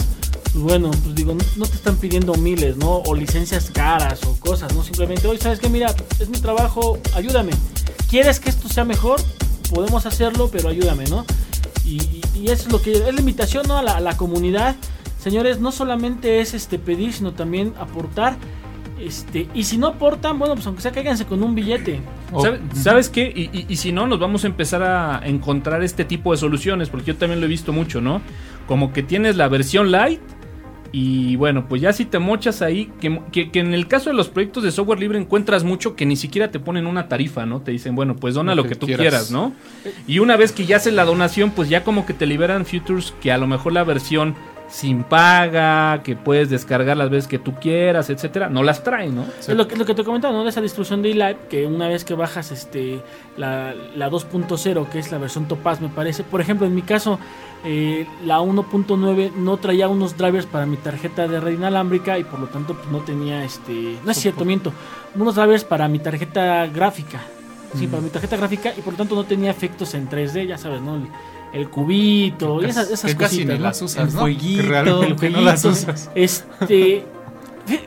[0.52, 2.98] pues bueno, pues digo, no, te están pidiendo miles, ¿no?
[3.06, 4.82] O licencias caras o cosas, ¿no?
[4.82, 7.52] Simplemente, hoy sabes que, mira, es mi trabajo, ayúdame.
[8.08, 9.20] ¿Quieres que esto sea mejor?
[9.70, 11.26] Podemos hacerlo, pero ayúdame, ¿no?
[11.84, 13.76] Y, y- es lo que es la invitación ¿no?
[13.76, 14.76] a, la, a la comunidad.
[15.22, 18.36] Señores, no solamente es este pedir, sino también aportar.
[19.00, 22.00] Este, y si no aportan, bueno, pues aunque sea cáiganse con un billete.
[22.32, 23.32] O- ¿Sabe- ¿Sabes qué?
[23.34, 26.88] Y, y- y si no, nos vamos a empezar a encontrar este tipo de soluciones,
[26.88, 28.20] porque yo también lo he visto mucho, ¿no?
[28.66, 30.20] Como que tienes la versión light
[30.90, 34.16] y bueno, pues ya si te mochas ahí, que, que- que en el caso de
[34.16, 37.60] los proyectos de software libre encuentras mucho que ni siquiera te ponen una tarifa, ¿no?
[37.60, 39.30] Te dicen, bueno, pues dona lo, que, tú quieras.
[39.30, 39.52] ¿no?
[40.06, 43.12] Y una vez que ya haces la donación, pues ya como que te liberan features
[43.20, 44.34] que a lo mejor la versión
[44.68, 49.24] sin paga, que puedes descargar las veces que tú quieras, etcétera, no las trae, ¿no?
[49.40, 50.44] Es lo que, lo que te comentaba, ¿no?
[50.44, 53.00] De esa distribución de eLive, que una vez que bajas este
[53.36, 56.22] la, la 2.0, que es la versión Topaz, me parece.
[56.22, 57.18] Por ejemplo, en mi caso,
[57.64, 62.38] eh, la 1.9 no traía unos drivers para mi tarjeta de red inalámbrica y por
[62.38, 63.96] lo tanto pues, no tenía este.
[64.04, 64.72] No es cierto, miento.
[65.14, 67.20] Unos drivers para mi tarjeta gráfica.
[67.74, 70.56] Sí, para mi tarjeta gráfica y por lo tanto no tenía efectos en 3D, ya
[70.56, 71.06] sabes, ¿no?
[71.52, 73.64] El, cubito y esas, casi- esas que casi cositas, ni ¿no?
[73.64, 74.20] las usas, El ¿no?
[74.20, 75.90] fueguito, Que realmente el no las jueguito.
[75.92, 76.10] usas.
[76.14, 76.96] Este.
[76.96, 77.04] eh,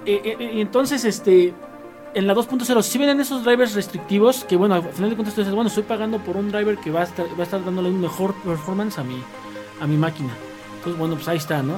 [0.05, 1.53] eh, eh, y entonces, este.
[2.13, 5.39] En la 2.0, si vienen esos drivers restrictivos, que bueno, al final de cuentas tú
[5.41, 7.87] dices, bueno, estoy pagando por un driver que va a estar, va a estar dándole
[7.87, 9.15] un mejor performance a mi,
[9.79, 10.29] a mi máquina.
[10.75, 11.77] Entonces, bueno, pues ahí está, ¿no?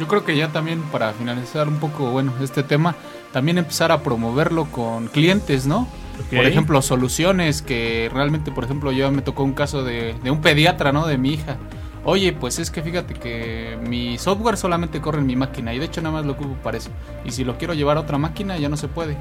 [0.00, 2.96] Yo creo que ya también para finalizar un poco, bueno, este tema,
[3.32, 5.86] también empezar a promoverlo con clientes, ¿no?
[6.28, 10.40] Por ejemplo, soluciones que realmente, por ejemplo, yo me tocó un caso de, de un
[10.40, 11.06] pediatra, ¿no?
[11.06, 11.56] De mi hija.
[12.04, 15.84] Oye, pues es que fíjate que mi software solamente corre en mi máquina y de
[15.84, 16.90] hecho nada más lo ocupo para eso.
[17.24, 19.16] Y si lo quiero llevar a otra máquina ya no se puede.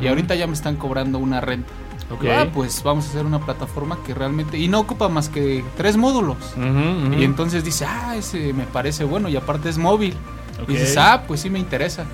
[0.00, 1.72] Y ahorita ya me están cobrando una renta.
[2.10, 2.24] Ok.
[2.28, 4.58] Ah, pues vamos a hacer una plataforma que realmente...
[4.58, 6.36] Y no ocupa más que tres módulos.
[7.16, 10.14] Y entonces dice, ah, ese me parece bueno y aparte es móvil.
[10.66, 12.04] Y dices, ah, pues sí me interesa.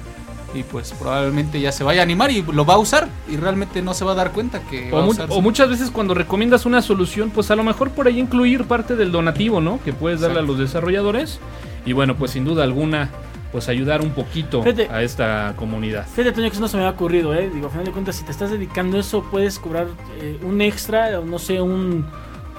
[0.54, 3.82] Y pues probablemente ya se vaya a animar y lo va a usar y realmente
[3.82, 5.26] no se va a dar cuenta que va O, a mu- usar.
[5.30, 8.96] o muchas veces cuando recomiendas una solución, pues a lo mejor por ahí incluir parte
[8.96, 9.78] del donativo, ¿no?
[9.84, 11.38] Que puedes darle a los desarrolladores.
[11.86, 13.10] Y bueno, pues sin duda alguna,
[13.52, 14.88] pues ayudar un poquito Fíjate.
[14.90, 16.06] a esta comunidad.
[16.08, 17.48] Fíjate, Toño, que eso no se me había ocurrido, ¿eh?
[17.54, 19.86] Digo, a final de cuentas, si te estás dedicando a eso, puedes cobrar
[20.20, 22.04] eh, un extra, no sé, un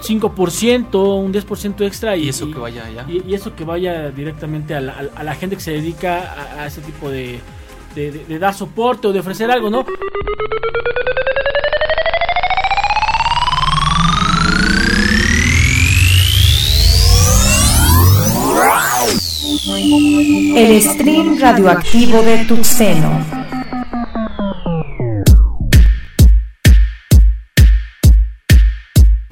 [0.02, 2.16] 5%, un 10% extra.
[2.16, 3.04] Y, Y eso y- que vaya allá.
[3.08, 6.18] Y, y eso que vaya directamente a la, a- a la gente que se dedica
[6.58, 7.40] a, a ese tipo de,
[7.94, 9.84] de, de- dar soporte o de ofrecer algo, ¿no?
[20.56, 23.41] El stream radioactivo de Tuxeno.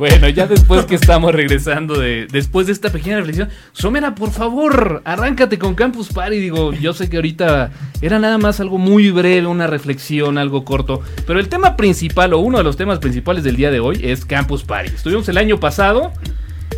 [0.00, 5.02] Bueno, ya después que estamos regresando de después de esta pequeña reflexión, Somera, por favor,
[5.04, 6.38] arráncate con Campus Party.
[6.38, 11.02] Digo, yo sé que ahorita era nada más algo muy breve, una reflexión, algo corto,
[11.26, 14.24] pero el tema principal o uno de los temas principales del día de hoy es
[14.24, 14.88] Campus Party.
[14.88, 16.12] Estuvimos el año pasado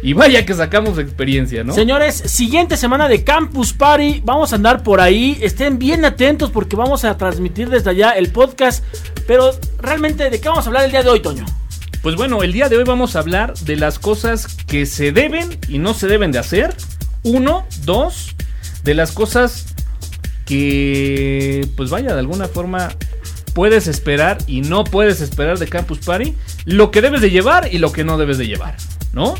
[0.02, 1.72] y vaya que sacamos experiencia, ¿no?
[1.74, 4.20] Señores, siguiente semana de Campus Party.
[4.24, 5.38] Vamos a andar por ahí.
[5.42, 8.82] Estén bien atentos porque vamos a transmitir desde allá el podcast.
[9.28, 11.46] Pero realmente, ¿de qué vamos a hablar el día de hoy, Toño?
[12.02, 15.58] Pues bueno, el día de hoy vamos a hablar de las cosas que se deben
[15.68, 16.74] y no se deben de hacer.
[17.22, 18.34] Uno, dos,
[18.82, 19.66] de las cosas
[20.44, 22.88] que, pues vaya, de alguna forma
[23.54, 26.34] puedes esperar y no puedes esperar de Campus Party.
[26.64, 28.76] Lo que debes de llevar y lo que no debes de llevar,
[29.12, 29.34] ¿no?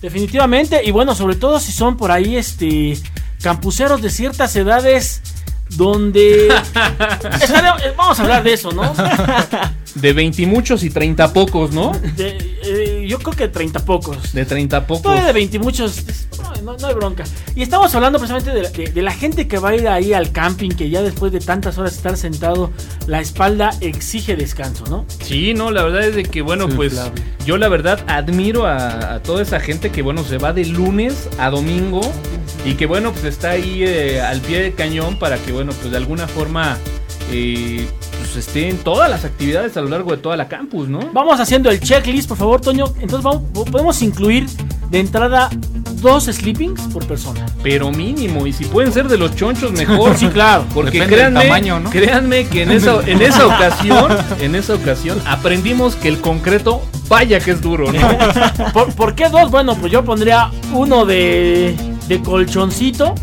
[0.00, 0.80] Definitivamente.
[0.84, 2.98] Y bueno, sobre todo si son por ahí, este,
[3.42, 5.22] campuseros de ciertas edades
[5.70, 6.48] donde...
[6.74, 8.92] Estaré- eh, vamos a hablar de eso, ¿no?
[9.94, 11.92] De 20 y muchos y 30 pocos, ¿no?
[12.16, 14.32] De, eh, yo creo que 30 pocos.
[14.32, 15.02] De 30 pocos.
[15.02, 16.02] Todavía de 20 y muchos,
[16.62, 17.24] no, hay bronca.
[17.54, 20.14] Y estamos hablando precisamente de, la- de- de la gente que va a ir ahí
[20.14, 22.70] al camping, que ya después de tantas horas estar sentado,
[23.06, 25.04] la espalda exige descanso, ¿no?
[25.22, 27.12] Sí, no, la verdad es de que, bueno, Sí, pues claro.
[27.44, 31.28] yo la verdad admiro a, a toda esa gente que, bueno, se va de lunes
[31.38, 32.00] a domingo
[32.64, 35.90] y que, bueno, pues está ahí eh, al pie del cañón para que, bueno, pues
[35.90, 36.78] de alguna forma
[37.30, 37.86] eh,
[38.32, 41.00] pues esté en todas las actividades a lo largo de toda la campus, ¿no?
[41.12, 42.86] Vamos haciendo el checklist, por favor, Toño.
[43.00, 44.46] Entonces vamos, podemos incluir
[44.90, 45.50] de entrada
[46.00, 47.44] dos sleepings por persona.
[47.62, 50.16] Pero mínimo, y si pueden ser de los chonchos, mejor.
[50.22, 50.64] Sí, claro.
[50.72, 51.90] Porque Depende del créanme, tamaño, ¿no?
[51.90, 57.38] créanme que en esa, en esa ocasión, en esa ocasión, aprendimos que el concreto, vaya
[57.40, 58.72] que es duro, ¿no?
[58.72, 59.50] ¿Por, por qué dos?
[59.50, 61.74] Bueno, pues yo pondría uno de,
[62.08, 63.14] de colchoncito.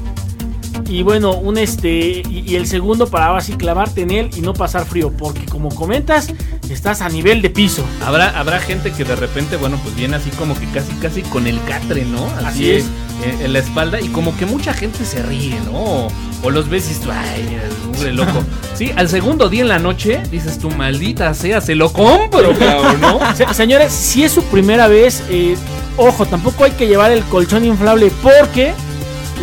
[0.89, 2.23] Y bueno, un este.
[2.29, 5.11] Y, y el segundo para ahora sí clavarte en él y no pasar frío.
[5.15, 6.33] Porque como comentas,
[6.69, 7.85] estás a nivel de piso.
[8.05, 11.45] Habrá, habrá gente que de repente, bueno, pues viene así como que casi, casi con
[11.47, 12.25] el catre, ¿no?
[12.45, 12.85] Así es.
[13.23, 16.07] En, en la espalda y como que mucha gente se ríe, ¿no?
[16.41, 18.43] O, los ves y dices tú, ay, hombre loco.
[18.79, 23.01] Sí, al segundo día en la noche dices tú, maldita sea, se lo compro, cabrón,
[23.01, 23.19] ¿no?
[23.35, 25.57] Se- señores, si es su primera vez, eh,
[25.97, 28.71] ojo, tampoco hay que llevar el colchón inflable porque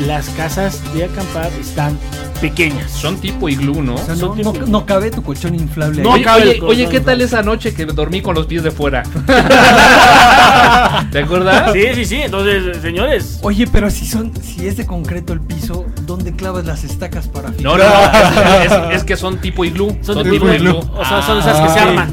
[0.07, 1.99] las casas de acampar están
[2.41, 2.91] pequeñas.
[2.91, 3.95] Son tipo iglú, ¿no?
[3.95, 4.35] O sea, no,
[4.67, 6.03] no- cabe tu colchón inflable.
[6.03, 6.23] No ahí.
[6.23, 9.03] Cabe oye, colchón oye, ¿qué tal esa noche que dormí con los pies de fuera?
[11.11, 11.73] ¿Te acuerdas?
[11.73, 12.17] Sí, sí, sí.
[12.17, 16.85] Entonces, señores, Oye, pero si son, si es de concreto el piso, ¿dónde clavas las
[16.85, 17.65] estacas para fijar?
[17.65, 19.97] No, no, no, es, es- es que son tipo iglú.
[20.03, 20.71] son, Son, tipo tipo iglú.
[20.79, 20.91] iglú.
[20.97, 22.13] O sea, son esas que Ah, se arman.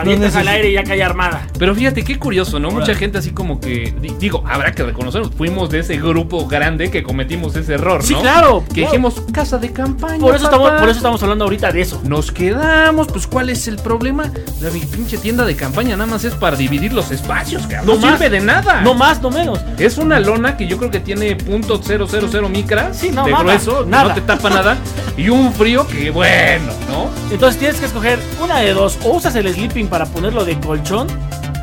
[0.00, 1.42] Avientas al aire y ya cae armada.
[1.58, 2.70] Pero fíjate qué curioso, ¿no?
[2.70, 6.90] Mucha gente así como que, di- digo, habrá que reconocerlo, fuimos de ese grupo grande
[6.90, 8.06] que cometimos ese error, ¿no?
[8.06, 8.64] Sí, claro.
[8.68, 8.90] Que claro.
[8.90, 10.18] dijimos, casa de campaña.
[10.18, 10.80] Por eso, estamos, papá".
[10.80, 12.00] por eso estamos hablando ahorita de eso.
[12.04, 14.30] Nos quedamos, pues ¿cuál es el problema?
[14.60, 17.86] La mi pinche tienda de campaña nada más es para dividir los espacios, cabrón.
[17.86, 18.18] No, No más.
[18.18, 18.80] sirve de nada.
[18.82, 19.60] No más, no menos.
[19.78, 23.42] Es una lona que yo creo que tiene punto .000 micras Sí, no, de nada,
[23.44, 24.08] grueso, nada.
[24.10, 24.76] no te tapa nada,
[25.16, 27.08] y un frío que bueno, ¿no?
[27.32, 28.98] Entonces tienes que escoger una de dos.
[29.04, 31.08] O usas el sleeping para ponerlo de colchón.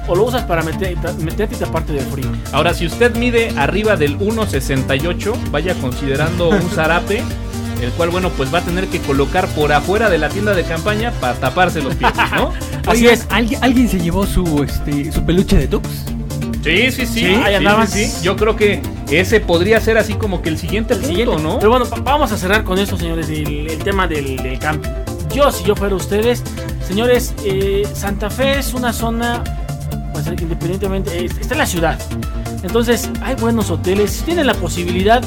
[0.10, 2.28] O lo usas para meter, meterte y taparte del frío.
[2.54, 7.22] Ahora, si usted mide arriba del 1.68, vaya considerando un zarape,
[7.82, 10.63] el cual, bueno, pues va a tener que colocar por afuera de la tienda de
[10.63, 12.54] campaña para taparse los pies, ¿no?
[12.88, 13.28] Así Oigan, es.
[13.30, 15.88] ¿alguien, ¿alguien se llevó su, este, su peluche de Tux?
[16.63, 17.20] Sí, sí, sí.
[17.20, 17.88] Sí, ahí sí, andaban.
[17.88, 18.24] sí, sí.
[18.24, 21.44] Yo creo que ese podría ser así como que el siguiente El punto, siguiente.
[21.44, 21.58] ¿no?
[21.60, 24.90] Pero bueno, va- vamos a cerrar con esto, señores, el, el tema del, del camping.
[25.34, 26.42] Yo, si yo fuera ustedes,
[26.88, 29.43] señores, eh, Santa Fe es una zona,
[30.13, 32.00] pues independientemente, es- está en la ciudad.
[32.63, 34.12] Entonces, hay buenos hoteles.
[34.12, 35.23] Si tienen la posibilidad,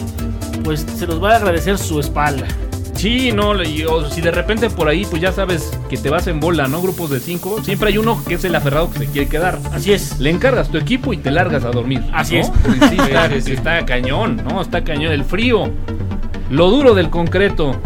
[0.65, 2.47] pues se los va a agradecer su espalda.
[2.95, 6.27] Sí, no, y, o si de repente por ahí, pues ya sabes que te vas
[6.27, 6.83] en bola, ¿no?
[6.83, 9.59] Grupos de cinco, siempre hay uno que es el aferrado que se quiere quedar.
[9.73, 10.19] Así es.
[10.19, 12.03] Le encargas tu equipo y te largas a dormir.
[12.13, 12.41] Así ¿no?
[12.43, 12.51] es.
[12.91, 14.61] Sí, está, está cañón, ¿no?
[14.61, 15.13] Está cañón.
[15.13, 15.71] El frío,
[16.51, 17.81] lo duro del concreto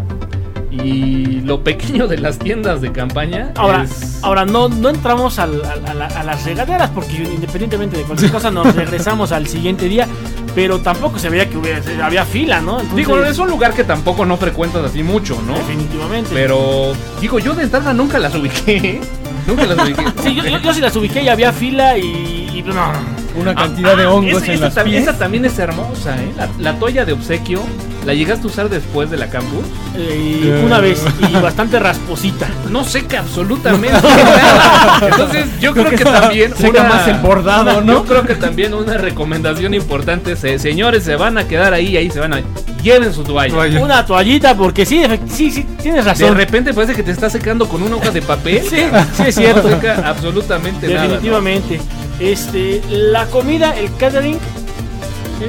[0.82, 3.52] y lo pequeño de las tiendas de campaña.
[3.56, 7.96] Ahora, es- ahora no, no entramos al- al- a, la- a las regaderas porque independientemente
[7.96, 10.06] de cualquier cosa nos regresamos al siguiente día,
[10.54, 12.80] pero tampoco se veía que hubiera, había fila, ¿no?
[12.80, 15.54] Entonces, Digo, es un lugar que tampoco no frecuentas así mucho, ¿no?
[15.54, 16.30] definitivamente.
[16.32, 19.00] Pero, digo, yo de entrada nunca las ubiqué.
[19.46, 20.04] nunca las ubiqué.
[20.22, 22.92] Sí, yo, yo, yo sí las ubiqué y había fila y, y no.
[23.36, 25.08] Una cantidad de Ah, hongos esa- en esa las también, pies.
[25.08, 26.32] esa también es hermosa, ¿eh?
[26.36, 27.60] La, la toalla de obsequio,
[28.04, 29.64] ¿la llegaste a usar después de la campus?
[29.96, 32.48] Eh, una vez y bastante rasposita.
[32.70, 34.98] No seca absolutamente nada.
[35.02, 36.54] Entonces, yo creo, que, también.
[36.56, 37.92] Seca más el bordado, ¿no?
[37.92, 41.96] Yo creo que también una recomendación importante es: eh, señores, se van a quedar ahí,
[41.96, 42.42] ahí se van a.
[42.82, 43.80] Lleven su toalla.
[43.80, 46.36] Una toallita porque sí, sí, sí, tienes De razón.
[46.36, 48.62] repente parece que te está secando con una hoja de papel.
[48.68, 48.76] Sí,
[49.16, 49.68] sí es cierto.
[49.70, 51.04] No seca absolutamente nada.
[51.04, 51.08] ¿no?
[51.12, 51.80] Definitivamente.
[52.20, 55.48] Este, la comida, el catering, Eh,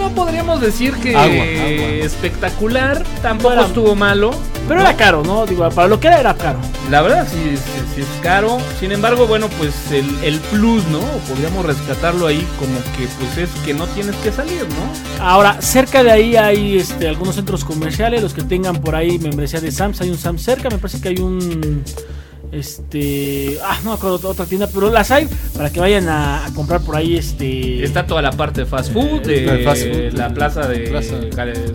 [0.00, 1.88] No podríamos decir que Agua, agua.
[2.04, 4.30] espectacular, tampoco estuvo malo.
[4.66, 5.44] pero era caro, ¿no?
[5.46, 6.58] Digo, para lo que era era caro.
[6.90, 8.58] La verdad sí, sí, sí es caro.
[8.80, 11.00] Sin embargo, bueno, pues el, el plus, ¿no?
[11.28, 15.24] Podríamos rescatarlo ahí como que pues es que no tienes que salir, ¿no?
[15.24, 19.60] Ahora, cerca de ahí hay este, algunos centros comerciales, los que tengan por ahí membresía
[19.60, 21.84] de Sams, hay un Sams cerca, me parece que hay un
[22.52, 26.52] este, ah, no me acuerdo otra tienda, pero las hay para que vayan a, a
[26.54, 30.12] comprar por ahí este Está toda la parte de fast food, de de fast food,
[30.14, 31.14] la de- plaza de plaza.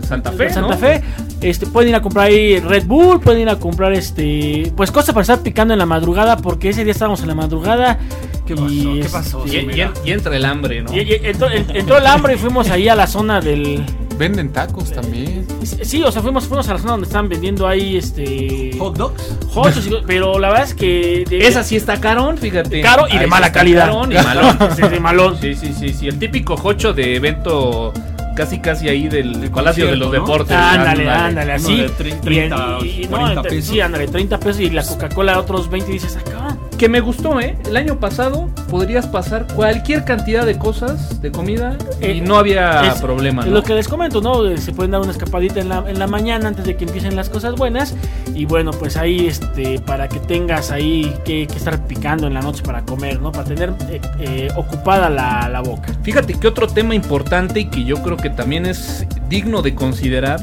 [0.07, 0.77] Santa Fe, Santa ¿no?
[0.77, 1.01] Fe.
[1.41, 5.13] Este, pueden ir a comprar ahí Red Bull, pueden ir a comprar este, pues cosas
[5.13, 7.99] para estar picando en la madrugada, porque ese día estábamos en la madrugada.
[8.45, 8.67] ¿Qué pasó?
[8.67, 9.43] ¿Qué este, pasó?
[9.47, 10.93] Y, y- y entra el hambre, ¿no?
[10.93, 13.83] Y, y entró, en- entró el hambre y fuimos ahí a la zona del,
[14.17, 15.45] Venden tacos también.
[15.83, 18.71] Sí, o sea, fuimos, fuimos a la zona donde estaban vendiendo ahí este.
[18.79, 19.37] Hot dogs.
[19.49, 21.25] hot dogs y- pero la verdad es que.
[21.29, 22.81] de- Esa sí está carón, fíjate.
[22.81, 23.85] Caro y de mala calidad.
[23.87, 24.57] carón y malón.
[24.75, 25.37] Sí, de malón.
[25.41, 26.07] Sí, sí, sí, sí.
[26.07, 27.91] El típico jocho de evento
[28.35, 30.13] casi casi ahí del Palacio de los ¿no?
[30.13, 30.55] Deportes.
[30.55, 31.77] Ándale, ándale, así.
[31.77, 33.69] de tre- Y en- 30, y- y- no, 40 entre- pesos.
[33.71, 36.44] Sí, ándale, 30 pesos y la Coca-Cola otros 20 y dices, ah, cabrón.
[36.77, 37.55] Que me gustó, ¿eh?
[37.65, 42.91] El año pasado podrías pasar cualquier cantidad de cosas de comida y Eh, no había
[42.91, 43.51] Es- problema, ¿no?
[43.51, 44.45] Lo que les comento, ¿no?
[44.45, 47.15] Eh, Se pueden dar una escapadita en la, en la mañana antes de que empiecen
[47.15, 47.95] las cosas buenas.
[48.33, 52.41] Y bueno, pues ahí, este, para que tengas ahí que, que estar picando en la
[52.41, 53.31] noche para comer, ¿no?
[53.31, 55.93] Para tener eh, eh, ocupada la, la boca.
[56.03, 60.41] Fíjate que otro tema importante y que yo creo que también es digno de considerar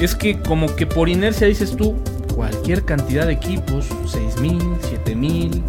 [0.00, 1.94] es que como que por inercia dices tú,
[2.34, 4.60] cualquier cantidad de equipos, 6000,
[5.08, 5.62] 7000,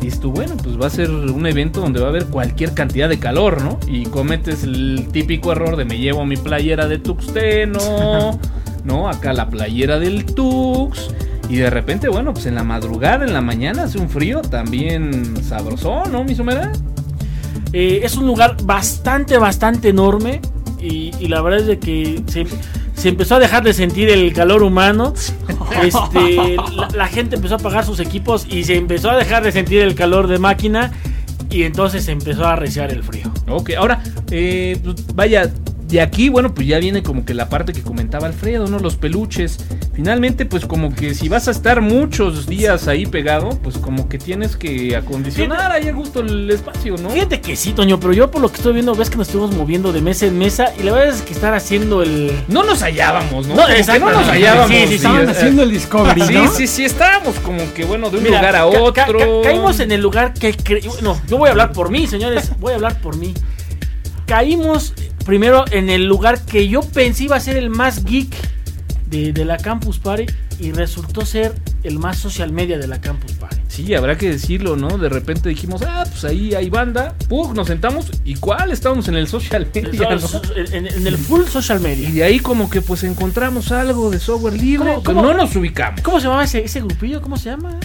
[0.00, 3.08] dices tú, bueno, pues va a ser un evento donde va a haber cualquier cantidad
[3.08, 3.78] de calor, ¿no?
[3.86, 8.38] Y cometes el típico error de me llevo mi playera de Tuxteno,
[8.84, 9.08] ¿no?
[9.08, 11.10] Acá la playera del Tux.
[11.48, 15.42] Y de repente, bueno, pues en la madrugada, en la mañana hace un frío también
[15.44, 16.72] sabrosón, ¿no, mi sumera?
[17.72, 20.40] Eh, es un lugar bastante, bastante enorme.
[20.80, 22.46] Y, y la verdad es de que se,
[23.06, 25.14] se empezó a dejar de sentir el calor humano.
[25.82, 29.52] Este, la, la gente empezó a apagar sus equipos y se empezó a dejar de
[29.52, 30.92] sentir el calor de máquina.
[31.50, 33.30] Y entonces se empezó a arreciar el frío.
[33.48, 35.52] Ok, ahora, eh, pues, vaya,
[35.88, 38.78] de aquí, bueno, pues ya viene como que la parte que comentaba Alfredo, ¿no?
[38.80, 39.58] Los peluches.
[39.94, 44.18] Finalmente, pues como que si vas a estar muchos días ahí pegado, pues como que
[44.18, 47.10] tienes que acondicionar ahí a gusto el espacio, ¿no?
[47.10, 49.54] Fíjate que sí, Toño, pero yo por lo que estoy viendo, ves que nos estuvimos
[49.54, 50.72] moviendo de mesa en mesa.
[50.78, 52.32] Y la verdad es que estar haciendo el.
[52.48, 53.54] No nos hallábamos, ¿no?
[53.54, 54.12] No, exactamente.
[54.14, 54.70] no nos hallábamos.
[54.70, 56.48] Sí, sí, sí, Estaban eh, haciendo el Discovery, Sí, ¿no?
[56.52, 58.92] sí, sí, estábamos como que, bueno, de un Mira, lugar a ca- otro.
[58.92, 59.12] ca- ca-
[59.44, 62.72] caímos en el lugar que cre- no, yo voy a hablar por mí, señores, voy
[62.72, 63.32] a hablar por mí.
[64.26, 64.92] Caímos
[65.26, 68.28] primero en el lugar que yo pensé iba a ser el más geek
[69.10, 70.26] de, de la Campus Party
[70.58, 71.52] y resultó ser
[71.82, 73.56] el más social media de la Campus Party.
[73.68, 74.96] Sí, habrá que decirlo, ¿no?
[74.96, 77.14] De repente dijimos, ah, pues ahí hay banda.
[77.28, 78.10] Pug, nos sentamos.
[78.24, 78.72] ¿Y cuál?
[78.72, 80.40] Estábamos en el social media, ¿no?
[80.72, 82.10] En, en el full social Y media.
[82.10, 84.88] de ahí como que pues encontramos algo de software libre.
[84.94, 85.22] ¿Cómo- pero cómo?
[85.30, 86.00] no nos ubicamos.
[86.00, 87.20] ¿Cómo se llamaba ese, ese grupillo?
[87.20, 87.78] ¿Cómo se llama?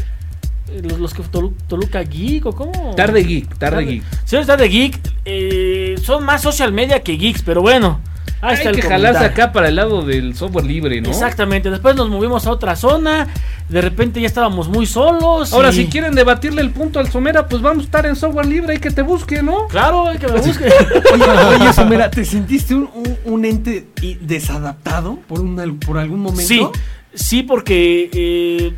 [0.71, 2.95] Eh, Los, los que Tolu- Toluca Geek o cómo?
[2.95, 4.03] Tarde geek, tarde geek.
[4.23, 8.01] Señores, Tarde Geek eh, son más social media que geeks, pero bueno.
[8.43, 11.09] Ahí está Hay el que jalarse acá para el lado del software libre, ¿no?
[11.09, 13.27] Exactamente, después nos movimos a otra zona,
[13.69, 15.53] de repente ya estábamos muy solos.
[15.53, 18.47] Ahora, y- si quieren debatirle el punto al Somera, pues vamos a estar en software
[18.47, 19.67] libre, hay que te busque, ¿no?
[19.67, 20.65] Claro, hay que me busque.
[21.13, 21.23] Oye,
[21.59, 23.85] oye, Somera, ¿te sentiste un, un- un ente
[24.21, 26.47] desadaptado por, un, por algún momento?
[26.47, 26.65] sí,
[27.13, 28.73] sí, porque eh,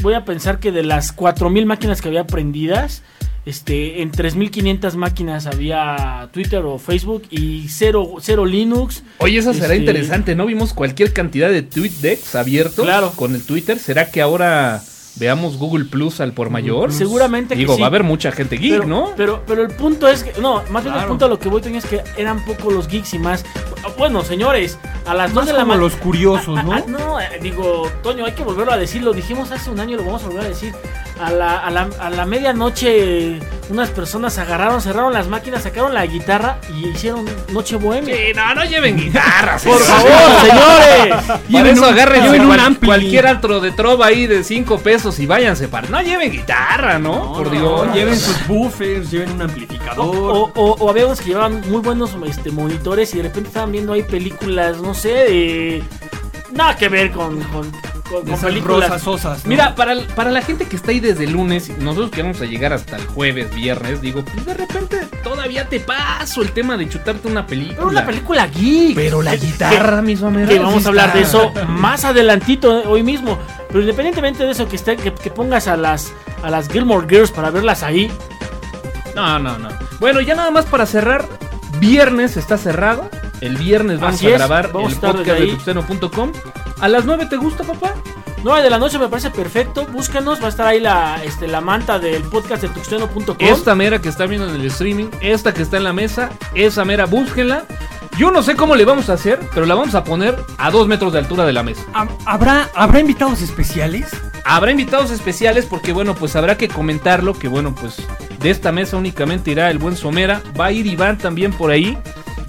[0.00, 3.02] voy a pensar que de las 4000 máquinas que había prendidas,
[3.48, 9.02] este, en 3500 máquinas había Twitter o Facebook y cero, cero Linux.
[9.18, 10.46] Oye, eso será Este- interesante, ¿no?
[10.46, 13.12] Vimos cualquier cantidad de tweet decks abiertos Claro.
[13.16, 13.78] con el Twitter.
[13.78, 14.82] ¿Será que ahora
[15.16, 16.92] veamos Google Plus al por mayor?
[16.92, 17.80] Seguramente que Digo, sí.
[17.80, 19.12] va a haber mucha gente geek, pero, ¿no?
[19.16, 21.08] Pero, pero el punto es que, no, más bien el Claro.
[21.08, 23.44] punto a lo que voy Toño, es que eran poco los geeks y más.
[23.96, 25.84] Bueno, señores, a las 2 Más de la como mañana.
[25.84, 26.86] los curiosos, ¿no?
[26.86, 29.02] No, eh, digo, Toño, hay que volverlo a decir.
[29.02, 30.72] Lo dijimos hace un año, lo vamos a volver a decir.
[31.20, 33.40] A la, a la, a la medianoche,
[33.70, 38.14] unas personas agarraron, cerraron las máquinas, sacaron la guitarra y hicieron Noche Bohemia.
[38.14, 39.64] Sí, no, no lleven guitarras.
[39.64, 40.10] Por favor,
[40.46, 41.24] señores.
[41.48, 42.86] Lleven eso un- agarren lleven un ampli.
[42.86, 45.88] cualquier altro de trova ahí de 5 pesos y váyanse para.
[45.88, 47.32] No lleven guitarra, ¿no?
[47.32, 47.86] Por Dios.
[47.88, 50.06] No, lleven sus buffers, lleven un O, amplificador.
[50.06, 53.72] o, o- o había unos que llevaban muy buenos este, monitores y de repente estaban
[53.72, 55.82] viendo ahí películas, no sé, de.
[56.52, 57.70] Nada que ver con, con,
[58.08, 59.06] con- con películas.
[59.06, 59.44] osas.
[59.44, 59.48] ¿no?
[59.50, 62.46] Mira, para, para la gente que está ahí desde el lunes, nosotros que vamos a
[62.46, 66.88] llegar hasta el jueves, viernes, digo, pues de repente todavía te paso el tema de
[66.88, 67.76] chutarte una película.
[67.76, 68.94] Pero una película geek.
[68.94, 70.48] Pero la guitarra, mis hombres.
[70.48, 73.38] que vamos a hablar de eso más adelantito eh, hoy mismo.
[73.68, 77.30] Pero independientemente de eso, que, esté, que, que pongas a las a las Gilmore Girls
[77.30, 78.10] para verlas ahí.
[79.14, 79.68] No, no, no.
[80.00, 81.26] Bueno, ya nada más para cerrar.
[81.78, 83.10] Viernes está cerrado.
[83.40, 85.50] El viernes vamos Así a es, grabar vamos el podcast de ahí.
[85.50, 86.32] tuxteno.com.
[86.80, 87.94] ¿A las 9 te gusta, papá?
[88.44, 89.86] 9 de la noche me parece perfecto.
[89.86, 93.36] Búscanos, va a estar ahí la, este, la manta del podcast de tuxteno.com.
[93.38, 96.84] Esta mera que está viendo en el streaming, esta que está en la mesa, esa
[96.84, 97.64] mera, búsquenla.
[98.16, 100.88] Yo no sé cómo le vamos a hacer, pero la vamos a poner a dos
[100.88, 101.82] metros de altura de la mesa.
[101.94, 104.08] ¿Hab- ¿Habrá, ¿Habrá invitados especiales?
[104.44, 107.34] Habrá invitados especiales porque, bueno, pues habrá que comentarlo.
[107.34, 107.96] Que, bueno, pues
[108.40, 110.42] de esta mesa únicamente irá el buen Somera.
[110.58, 111.96] Va a ir Iván también por ahí.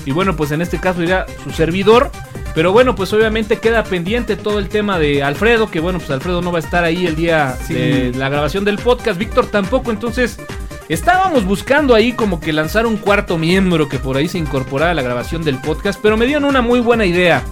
[0.09, 2.09] Y, bueno, pues en este caso irá su servidor.
[2.55, 5.69] Pero, bueno, pues obviamente queda pendiente todo el tema de Alfredo.
[5.69, 7.75] Que, bueno, pues Alfredo no va a estar ahí el día Sí.
[7.75, 9.19] de la grabación del podcast.
[9.19, 9.91] Víctor tampoco.
[9.91, 10.39] Entonces,
[10.89, 14.95] Estábamos buscando ahí como que lanzar un cuarto miembro que por ahí se incorporara a
[14.95, 17.43] la grabación del podcast, pero me dieron una muy buena idea.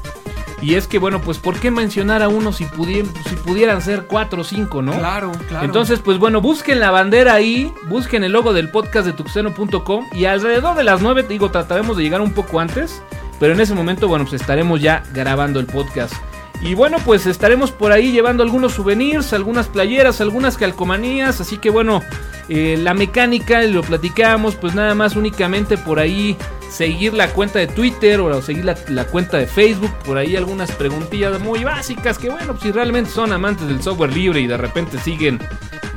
[0.62, 4.41] Y es que, bueno, pues, ¿por qué mencionar a uno si, si pudieran ser cuatro
[4.41, 4.93] o cinco, no?
[4.93, 5.66] Claro, claro.
[5.66, 10.26] Entonces, pues bueno, busquen la bandera ahí, busquen el logo del podcast de tuxeno.com y
[10.26, 13.03] alrededor de las 9, digo, trataremos de llegar un poco antes,
[13.39, 16.16] pero en ese momento, bueno, pues estaremos ya grabando el podcast.
[16.60, 21.70] Y bueno, pues estaremos por ahí llevando algunos souvenirs, algunas playeras, algunas calcomanías, así que
[21.70, 22.01] bueno,
[22.49, 26.36] eh, la mecánica, lo platicamos, pues nada más únicamente por ahí
[26.70, 31.39] seguir la cuenta de Twitter o seguir la, cuenta de Facebook, por ahí algunas preguntillas
[31.39, 35.39] muy básicas que bueno, si realmente son amantes del software libre y de repente siguen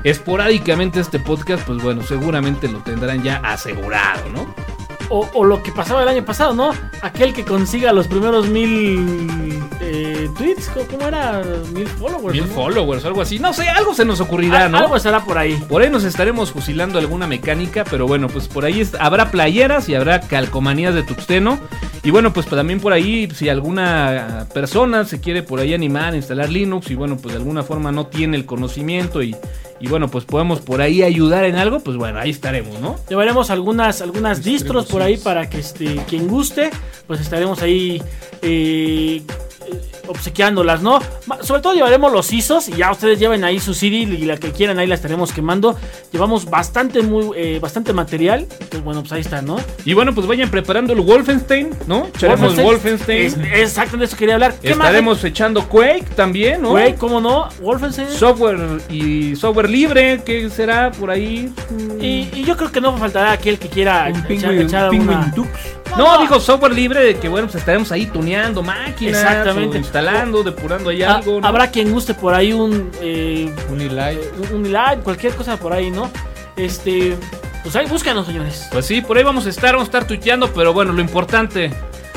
[0.05, 4.80] esporádicamente este podcast, pues bueno, seguramente lo tendrán ya asegurado, ¿no?
[5.13, 6.71] O, o lo que pasaba el año pasado, ¿no?
[7.03, 11.43] Aquel que consiga los primeros mil eh, tweets, ¿cómo- ¿cómo era?
[11.75, 12.33] Mil followers.
[12.35, 12.55] Mil ¿no?
[12.55, 13.39] followers, algo así.
[13.41, 14.79] No sé, algo se nos ocurrirá, Al- ¿no?
[14.79, 15.55] Algo estará por ahí.
[15.69, 19.97] Por ahí nos estaremos fusilando alguna mecánica, pero bueno, pues por ahí habrá playeras y
[19.97, 21.59] habrá calcomanías de Tuxteno.
[22.05, 26.17] Y bueno, pues también por ahí, si alguna persona se quiere por ahí animar a
[26.17, 29.37] instalar Linux y bueno, pues de alguna forma no tiene el conocimiento y,
[29.81, 32.97] y bueno, pues podemos por ahí ayudar en algo, pues bueno, ahí estaremos, ¿no?
[33.09, 36.71] Llevaremos algunas, algunas distros por ahí para que este, quien guste,
[37.07, 38.03] pues estaremos ahí
[38.43, 39.23] eh,
[39.67, 41.01] eh, obsequiándolas, ¿no?
[41.43, 44.53] Sobre todo llevaremos los ISOs y ya ustedes lleven ahí su CD y la que
[44.53, 45.77] quieran ahí la estaremos quemando.
[46.13, 48.47] Llevamos bastante, muy, eh, bastante material.
[48.71, 49.59] Pues bueno, pues ahí está, ¿no?
[49.85, 52.07] Y bueno, pues vayan preparando el Wolfenstein, ¿no?
[52.07, 53.27] Echaremos Wolfenstein.
[53.27, 54.55] Es- exacto, de eso quería hablar.
[54.61, 54.89] ¿Qué más?
[54.89, 56.71] Estaremos echando Quake también, ¿no?
[56.71, 57.49] Güey, ¿cómo no?
[57.61, 58.09] Wolfenstein.
[58.11, 61.53] Software y software libre, ¿qué será por ahí?
[62.01, 65.33] y, y yo creo que no faltará aquel que quiera Un echar, Penguin, echar una...
[65.35, 65.49] Dux.
[65.97, 69.79] No, digo software libre de que bueno, pues estaremos ahí tuneando máquinas, Exactamente.
[70.01, 71.41] O instalando, depurando ahí Ah, algo.
[71.41, 71.47] ¿no?
[71.47, 72.91] Habrá quien guste por ahí un...
[73.01, 74.19] eh, Un Eli.
[74.51, 76.11] un, un live, cualquier cosa por ahí, ¿no?
[76.57, 77.17] Este...
[77.63, 78.69] Pues ahí búscanos, señores.
[78.73, 81.71] Pues sí, por ahí vamos a estar, vamos a estar tuiteando, pero bueno, lo importante,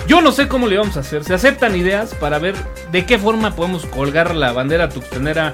[0.08, 1.24] yo no sé cómo le vamos a hacer.
[1.26, 2.56] Se aceptan ideas para ver
[2.94, 5.52] de qué forma podemos colgar la bandera tuxtenera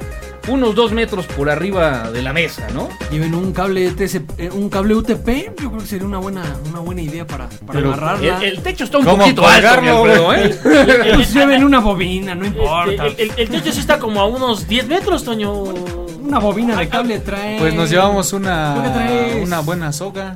[0.49, 2.89] unos dos metros por arriba de la mesa, ¿no?
[3.11, 5.27] Lleven un cable TC, eh, un cable UTP,
[5.61, 8.37] yo creo que sería una buena, una buena idea para, para Pero amarrarla.
[8.39, 10.41] el, el techo está un ¿Cómo poquito alto, colgarlo, güey?
[10.51, 10.59] ¿eh?
[11.15, 13.05] Pues lleven una bobina, no importa.
[13.07, 15.51] el, el- el techo sí está como a unos 10 metros, Toño.
[15.53, 17.57] Una bobina de cable trae.
[17.59, 18.75] Pues nos llevamos ¿Tú qué una,
[19.43, 20.35] una buena soga.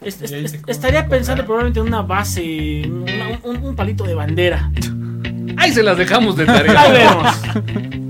[0.00, 4.70] Es- es- es- estaría pensando probablemente en una base, una- un, un palito de bandera.
[5.56, 6.88] Ahí se las dejamos de Ahí tarea.
[6.90, 8.00] vemos.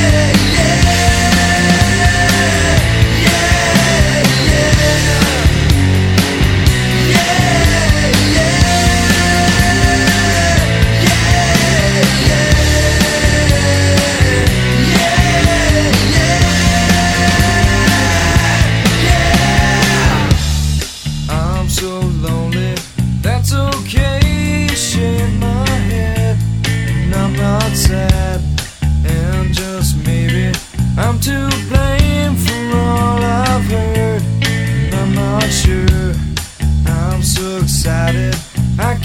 [0.00, 0.39] Hey.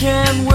[0.06, 0.55] can wait.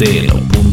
[0.00, 0.63] Podcast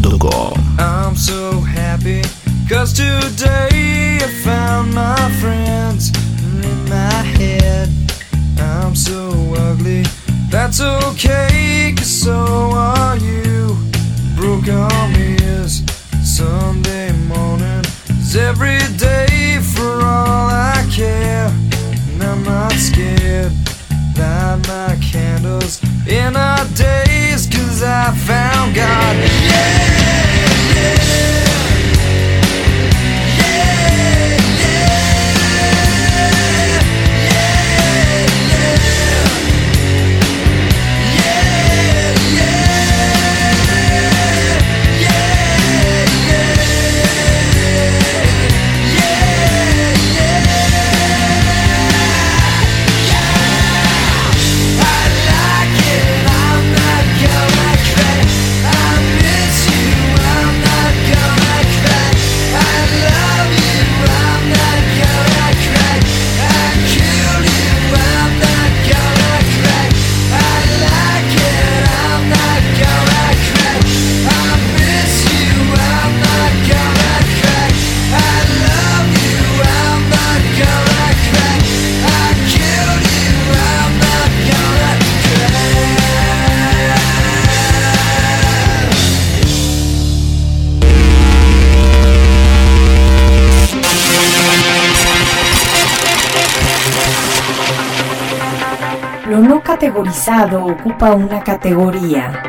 [99.41, 102.43] no categorizado ocupa una categoría.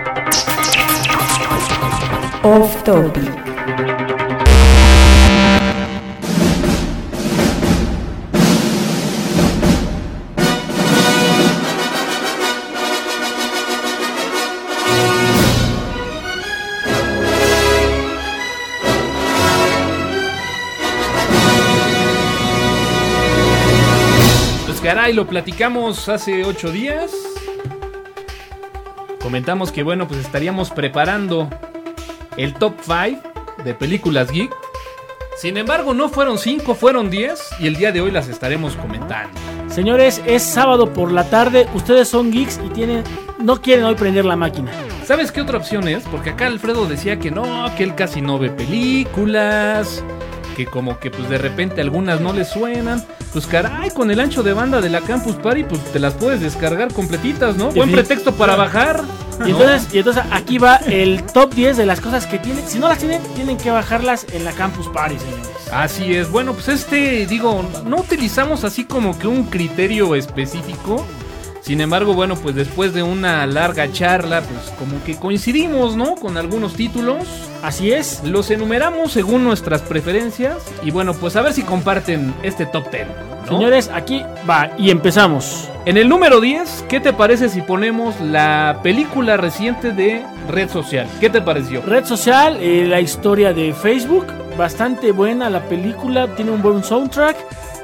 [2.42, 3.91] Off topic.
[24.94, 27.14] Caray, lo platicamos hace ocho días.
[29.22, 31.48] Comentamos que bueno, pues estaríamos preparando
[32.36, 33.22] el top 5
[33.64, 34.54] de películas geek.
[35.38, 39.32] Sin embargo, no fueron 5, fueron 10 y el día de hoy las estaremos comentando.
[39.68, 41.66] Señores, es sábado por la tarde.
[41.72, 43.02] Ustedes son geeks y tienen,
[43.38, 44.72] no quieren hoy prender la máquina.
[45.06, 46.04] ¿Sabes qué otra opción es?
[46.04, 50.04] Porque acá Alfredo decía que no, que él casi no ve películas,
[50.52, 53.04] que como que pues de repente algunas no le suenan.
[53.32, 56.40] Pues caray, con el ancho de banda de la Campus Party, pues te las puedes
[56.40, 57.70] descargar completitas, ¿no?
[57.70, 59.02] Buen pretexto para bajar.
[59.46, 62.66] Y entonces, y entonces aquí va el top 10 de las cosas que tienen.
[62.66, 65.48] Si no las tienen, tienen que bajarlas en la Campus Party, señores.
[65.72, 71.06] Así es, bueno, pues este, digo, no utilizamos así como que un criterio específico.
[71.62, 76.16] Sin embargo, bueno, pues después de una larga charla, pues como que coincidimos, ¿no?
[76.16, 77.24] Con algunos títulos.
[77.62, 78.20] Así es.
[78.24, 80.56] Los enumeramos según nuestras preferencias.
[80.82, 83.06] Y bueno, pues a ver si comparten este top 10.
[83.06, 83.46] ¿no?
[83.46, 85.68] Señores, aquí va y empezamos.
[85.84, 91.08] En el número 10, ¿qué te parece si ponemos la película reciente de Red Social?
[91.20, 91.80] ¿Qué te pareció?
[91.82, 97.36] Red social, eh, la historia de Facebook, bastante buena la película, tiene un buen soundtrack,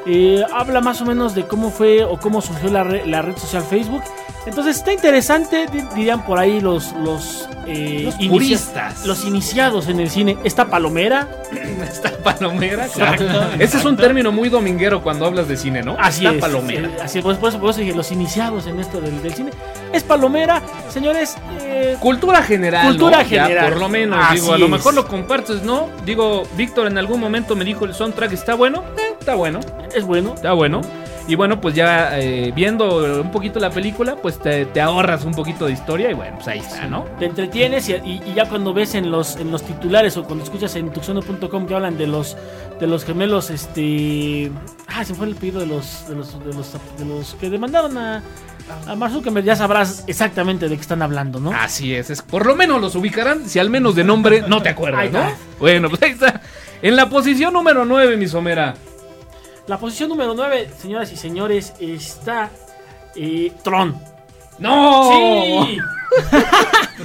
[0.09, 3.37] eh, habla más o menos de cómo fue o cómo surgió la, re- la red
[3.37, 4.03] social Facebook.
[4.47, 9.05] Entonces está interesante, di- dirían por ahí los los, eh, Los puristas.
[9.05, 10.39] los iniciados en el cine.
[10.43, 11.29] Esta palomera,
[11.83, 12.87] Esta palomera.
[12.87, 13.25] Exacto.
[13.59, 15.97] Ese es un término muy dominguero cuando hablas de cine, ¿no?
[15.99, 16.41] así Esta es.
[16.41, 16.89] palomera.
[16.89, 19.51] eh, así es, por, eso, por eso dije los iniciados en esto del, del cine.
[19.93, 21.37] Es palomera, señores.
[21.61, 22.87] eh, Cultura general.
[22.87, 23.29] Cultura ¿no?
[23.29, 23.69] Ya, general.
[23.73, 24.71] por lo menos, Así digo, a lo es.
[24.71, 25.89] mejor lo compartes, ¿no?
[26.07, 28.83] Digo, Víctor en algún momento me dijo el soundtrack está bueno.
[28.97, 29.61] Eh, está bueno,
[29.95, 30.33] es bueno.
[30.35, 30.81] está bueno.
[31.27, 35.33] Y bueno, pues ya eh, viendo un poquito la película, pues te, te ahorras un
[35.35, 37.05] poquito de historia y bueno, pues ahí está, ¿no?
[37.19, 40.43] te entretienes y, y- y ya cuando ves en los en los titulares o cuando
[40.45, 42.35] escuchas en tuxono.com que hablan de los
[42.81, 44.51] de los gemelos este
[44.87, 47.99] ah se fue el pedido de los de los de los, de los que demandaron
[47.99, 48.23] a
[48.87, 51.53] a Mark Zuckerberg ya sabrás exactamente de qué están hablando, ¿no?
[51.53, 54.71] Así es, es, por lo menos los ubicarán, si al menos de nombre no te
[54.71, 55.21] acuerdas, ¿no?
[55.59, 56.41] Bueno, pues ahí está.
[56.81, 58.75] En la posición número 9, mi somera.
[59.69, 62.51] La posición número 9, señoras y señores, está
[63.15, 63.97] eh, Tron.
[64.59, 65.11] ¡No!
[65.67, 65.79] Sí.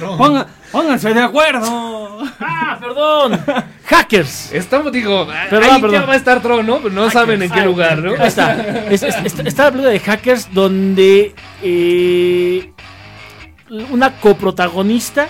[0.18, 2.18] Ponga- pónganse de acuerdo.
[2.40, 3.38] Ah, perdón.
[3.86, 4.50] Hackers.
[4.52, 6.00] Estamos, digo, Perdón, ahí perdón.
[6.00, 6.78] ya va a estar Tron, ¿no?
[6.78, 8.12] Pero no saben en qué Ay, lugar, ¿no?
[8.12, 8.54] Ahí está.
[8.90, 12.72] Es- es- está, está la película de Hackers donde eh,
[13.90, 15.28] una coprotagonista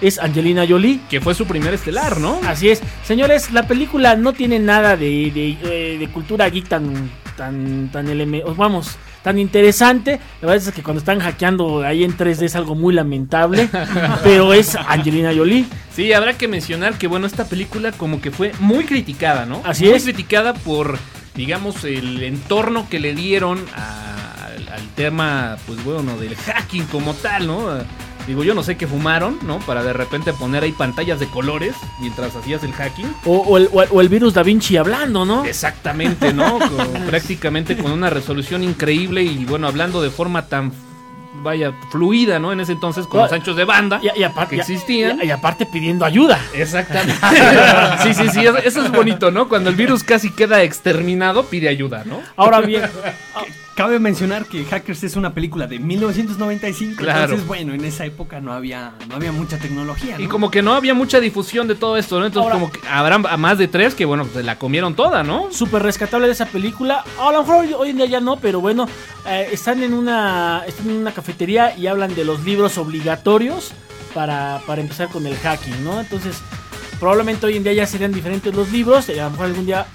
[0.00, 1.00] es Angelina Jolie.
[1.08, 2.40] Que fue su primer estelar, ¿no?
[2.46, 2.80] Así es.
[3.04, 8.06] Señores, la película no tiene nada de, de, eh, de cultura geek tan, tan, tan
[8.56, 10.20] Vamos, tan interesante.
[10.42, 13.68] La verdad es que cuando están hackeando ahí en 3D es algo muy lamentable,
[14.22, 15.64] pero es Angelina Jolie.
[15.94, 19.62] Sí, habrá que mencionar que, bueno, esta película como que fue muy criticada, ¿no?
[19.64, 20.04] Así muy es.
[20.04, 20.98] criticada por,
[21.34, 24.10] digamos, el entorno que le dieron a-
[24.54, 27.68] al, al tema, pues bueno, del hacking como tal, ¿no?
[28.26, 29.58] Digo, yo no sé qué fumaron, ¿no?
[29.60, 33.14] Para de repente poner ahí pantallas de colores mientras hacías el hacking.
[33.26, 35.44] O, o el, o el- virus Da Vinci hablando, ¿no?
[35.44, 36.58] Exactamente, ¿no?
[36.58, 40.72] Con- prácticamente con una resolución increíble y bueno, hablando de forma tan,
[41.42, 42.52] vaya, fluida, ¿no?
[42.52, 45.20] En ese entonces con los anchos de banda Y, y aparte, que existían.
[45.22, 46.40] y- y aparte pidiendo ayuda.
[46.54, 47.20] Exactamente.
[48.02, 49.48] sí, sí, sí, eso- eso es bonito, ¿no?
[49.50, 52.20] Cuando el virus casi queda exterminado, pide ayuda, ¿no?
[52.36, 52.82] Ahora bien,
[53.76, 57.22] Cabe mencionar que Hackers es una película de 1995, Claro.
[57.24, 60.22] entonces bueno, en esa época no había no había mucha tecnología, ¿no?
[60.24, 62.26] Y como que no había mucha difusión de todo esto, ¿no?
[62.26, 64.94] Entonces Ahora- como que habrán a más de tres que, bueno, pues se la comieron
[64.94, 65.48] toda, ¿no?
[65.50, 67.02] súper rescatable de esa película.
[67.18, 68.86] A lo mejor hoy, hoy en día ya no, pero bueno,
[69.26, 73.72] eh, están en una están en una cafetería y hablan de los libros obligatorios
[74.14, 76.00] para, para empezar con el hacking, ¿no?
[76.00, 76.36] Entonces,
[77.00, 79.08] probablemente hoy en día ya serían diferentes los libros.
[79.08, 79.86] y a lo mejor algún día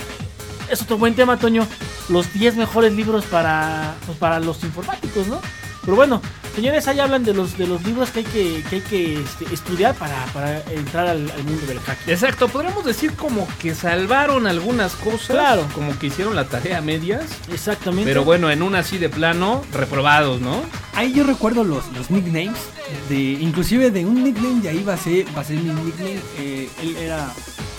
[0.70, 1.68] es otro buen tema, Toño.
[2.10, 5.40] Los 10 mejores libros para, pues, para los informáticos, ¿no?
[5.82, 6.22] Pero bueno,
[6.56, 9.54] señores, ahí hablan de los, de los libros que hay que, que, hay que este,
[9.54, 12.14] estudiar para, para entrar al, al mundo del hacking.
[12.14, 15.30] Exacto, podríamos decir como que salvaron algunas cosas.
[15.30, 15.66] Claro.
[15.74, 17.26] Como que hicieron la tarea a medias.
[17.52, 18.06] Exactamente.
[18.06, 20.62] Pero bueno, en una así de plano, reprobados, ¿no?
[20.94, 22.60] Ahí yo recuerdo los, los nicknames,
[23.08, 26.20] de, inclusive de un nickname de ahí va a ser, va a ser mi nickname,
[26.38, 27.32] eh, él era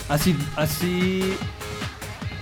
[0.09, 1.35] así, así,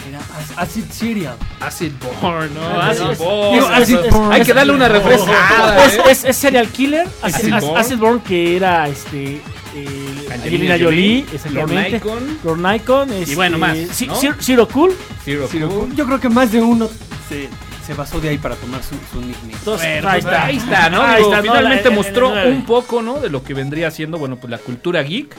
[0.09, 0.19] era
[0.57, 1.35] Acid Serial.
[1.59, 1.91] Acid
[2.21, 2.81] Born, ¿no?
[2.81, 3.53] Acid Born.
[3.53, 4.33] digo, Acid Born.
[4.33, 5.85] Hay que darle una refrescada.
[5.85, 7.07] es, es, es serial killer.
[7.21, 7.77] Acid, Acid Born.
[7.79, 9.35] Acid Born, que era este.
[9.75, 11.99] eh, Angelina Angelina Jolie, exactamente.
[12.05, 12.39] Lord Nikon.
[12.43, 14.15] Lord Nikon, este, bueno, más, ¿no?
[14.15, 14.95] Zero, Zero Cool.
[15.23, 15.79] Zero Zero Cool.
[15.87, 15.95] Cool.
[15.95, 16.89] Yo creo que más de uno
[17.29, 17.49] se,
[17.85, 19.53] se basó de ahí para tomar su, su nickname.
[19.53, 20.45] Entonces, Bueno, ahí pues, está.
[20.45, 21.01] ahí está, ¿no?
[21.01, 21.43] Ahí Digo, está, ¿no?
[21.53, 23.19] finalmente La- mostró un poco, ¿no?
[23.19, 25.35] De lo que vendría siendo, bueno, pues la cultura geek.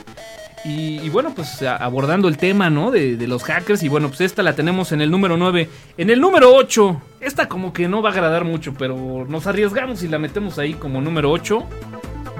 [0.64, 2.90] Y, bueno, pues abordando el tema, ¿no?
[2.90, 3.82] De, de los hackers.
[3.82, 5.68] Y bueno, pues esta la tenemos en el número 9.
[5.96, 10.02] En el número 8, esta como que no va a agradar mucho, pero nos arriesgamos
[10.02, 11.66] y la metemos ahí como número 8.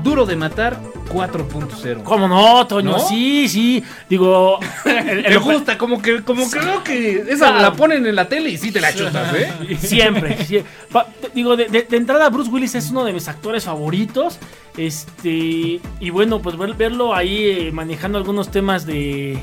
[0.02, 0.78] Duro de matar
[1.12, 2.02] 4.0.
[2.04, 2.92] ¿Cómo no, Toño?
[2.92, 2.98] ¿No?
[2.98, 3.82] Sí, sí.
[4.08, 4.58] Digo.
[4.84, 8.50] el- Me gusta, como que, como que veo que esa la ponen en la tele
[8.50, 9.76] y sí te la chutas, ¿eh?
[9.80, 10.34] Siempre.
[10.36, 10.64] te-
[11.34, 14.38] digo, de, de- de entrada, Bruce Willis es uno de mis actores favoritos.
[14.76, 15.80] Este.
[16.00, 19.38] Y bueno, pues ver- verlo ahí eh, manejando algunos temas de.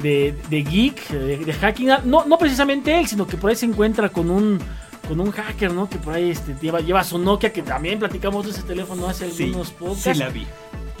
[0.00, 1.90] De, de geek, de, de hacking.
[1.90, 4.58] Ah, No, no precisamente él, sino que por ahí se encuentra con un.
[5.10, 5.90] Con un hacker, ¿no?
[5.90, 9.24] Que por ahí este, lleva, lleva su Nokia, que también platicamos de ese teléfono hace
[9.24, 10.04] algunos podcasts.
[10.04, 10.46] Sí la vi.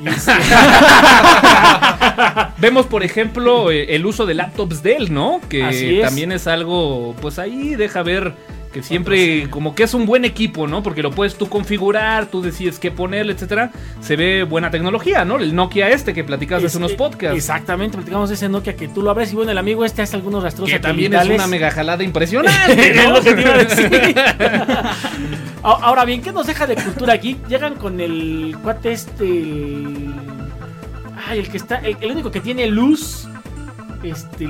[2.58, 5.40] Vemos, por ejemplo, eh, el uso de laptops Dell, ¿no?
[5.48, 6.06] Que Así es.
[6.08, 8.34] también es algo, pues ahí deja ver
[8.72, 10.82] que siempre como que es un buen equipo, ¿no?
[10.82, 13.72] Porque lo puedes tú configurar, tú decides qué ponerle, etcétera.
[14.00, 15.38] Se ve buena tecnología, ¿no?
[15.38, 17.36] El Nokia este que platicabas Es- hace unos podcasts.
[17.36, 20.14] Exactamente, platicamos de ese Nokia que tú lo abres y bueno, el amigo este hace
[20.16, 23.10] algunos rastros Que también es una mega jalada impresionante, Es ¿no?
[23.14, 24.14] lo que te iba a decir.
[25.62, 27.46] A- Ahora bien, ¿qué nos deja de cultura geek?
[27.48, 29.24] Llegan con el cuate este.
[29.24, 30.14] el-
[31.28, 31.76] Ay, el que está.
[31.78, 33.28] El, el único que tiene luz.
[34.02, 34.44] Este.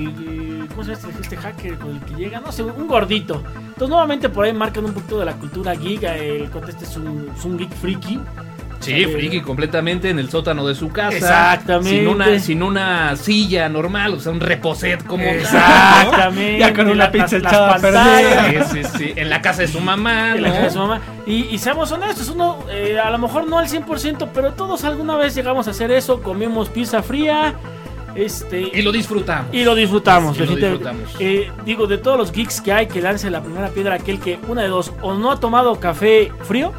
[0.70, 2.40] ¿Cómo se llama este, este hacker con el que llega?
[2.40, 3.42] No sé, un gordito.
[3.56, 6.02] Entonces, nuevamente por ahí marcan un poquito de la cultura geek.
[6.04, 8.20] El cuate este es un, es un geek friki.
[8.80, 11.14] Sí, friki completamente en el sótano de su casa.
[11.14, 11.98] Exactamente.
[11.98, 15.40] Sin una, sin una silla normal, o sea, un reposet como tal, ¿no?
[15.42, 16.58] Exactamente.
[16.58, 17.78] Ya con una La- pizza echada.
[18.70, 19.12] Sí, sí, sí.
[19.16, 20.54] En la casa de su mamá, En la ¿no?
[20.54, 21.00] casa de su mamá.
[21.26, 25.16] Y, y seamos honestos, uno, eh, a lo mejor no al 100%, pero todos alguna
[25.16, 27.52] vez llegamos a hacer eso, comemos pizza fría,
[28.14, 28.70] este...
[28.72, 29.54] Y lo disfrutamos.
[29.54, 30.88] y lo disfrutamos, Y lo definitivamente.
[30.90, 31.16] disfrutamos.
[31.20, 34.38] Eh, digo, de todos los geeks que hay, que lance la primera piedra aquel que,
[34.48, 36.72] una de dos, o no ha tomado café frío,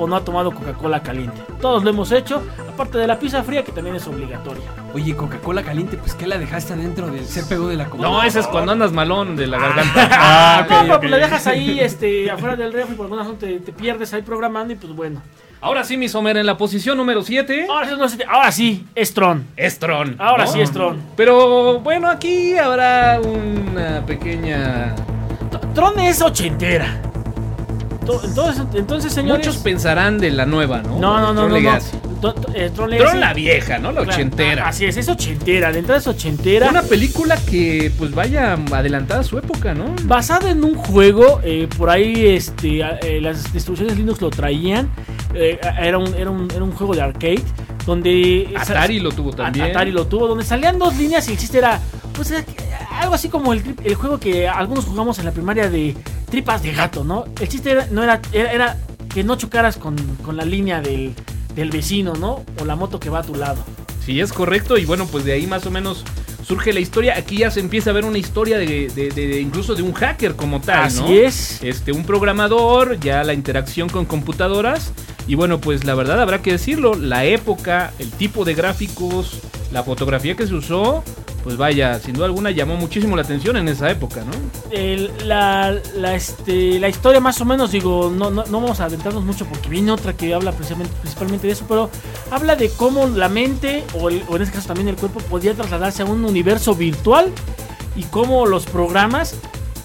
[0.00, 1.40] o no ha tomado Coca-Cola caliente.
[1.60, 2.40] Todos lo hemos hecho,
[2.72, 4.62] aparte de la pizza fría, que también es obligatoria.
[4.94, 8.26] Oye, Coca-Cola caliente, pues ¿qué la dejaste adentro del CPU de la No, computadora?
[8.28, 10.08] ese es cuando andas malón de la garganta.
[10.12, 11.00] Ah, no, pero ok.
[11.00, 14.22] pues la dejas ahí, este, afuera del refri, por alguna razón te, te pierdes ahí
[14.22, 15.20] programando y pues bueno.
[15.60, 17.66] Ahora sí, mi Somer, en la posición número 7.
[17.68, 19.44] Ahora sí, no ahora sí, es Tron.
[19.56, 20.14] Es Tron.
[20.18, 20.52] Ahora ¿no?
[20.52, 21.00] sí es Tron.
[21.16, 24.94] Pero bueno, aquí habrá una pequeña.
[25.74, 27.07] Tron es ochentera.
[28.08, 29.46] To- Entonces, entonces señores.
[29.46, 30.98] Muchos pensarán de la nueva, ¿no?
[30.98, 31.70] no, no, no, Tron no,
[32.22, 32.54] no.
[32.54, 33.06] Eh, Tron Legacy.
[33.10, 33.92] Tron la vieja, ¿no?
[33.92, 34.66] La Claro, ochentera.
[34.66, 35.70] Así es, es ochentera.
[35.72, 36.70] De entrada es ochentera.
[36.70, 39.94] Una película que, pues vaya adelantada a su época, ¿no?
[40.04, 44.88] Basada en un juego, eh, por ahí este, eh, las distribuciones Linux lo traían.
[45.34, 47.42] eh, era, un, era, un, era un juego de arcade.
[47.84, 48.52] Donde.
[48.56, 49.66] Atari lo tuvo también.
[49.66, 51.78] Atari lo tuvo, donde salían dos líneas y el chiste era,
[52.14, 52.44] pues, eh,
[53.00, 55.94] algo así como el, el juego que algunos jugamos en la primaria de
[56.28, 57.24] tripas de gato, ¿no?
[57.40, 58.76] El chiste era, no era, era, era
[59.12, 61.14] que no chocaras con, con la línea del,
[61.54, 62.44] del vecino, ¿no?
[62.60, 63.62] O la moto que va a tu lado.
[64.04, 64.78] Sí, es correcto.
[64.78, 66.04] Y bueno, pues de ahí más o menos
[66.46, 67.14] surge la historia.
[67.18, 69.92] Aquí ya se empieza a ver una historia de, de- de- de incluso de un
[69.92, 71.08] hacker como tal, Así ¿no?
[71.08, 71.62] es.
[71.62, 74.92] Este, un programador, ya la interacción con computadoras.
[75.26, 79.40] Y bueno, pues la verdad habrá que decirlo, la época, el tipo de gráficos,
[79.72, 81.04] la fotografía que se usó,
[81.44, 84.32] pues vaya, sin duda alguna llamó muchísimo la atención en esa época, ¿no?
[84.70, 88.84] El- la, la, este, la historia más o menos, digo, no, no, no vamos a
[88.86, 91.90] adentrarnos mucho porque viene otra que habla precisamente, principalmente de eso, pero
[92.30, 95.54] habla de cómo la mente, o, el- o en este caso también el cuerpo, podía
[95.54, 97.32] trasladarse a un universo virtual
[97.96, 99.34] y cómo los programas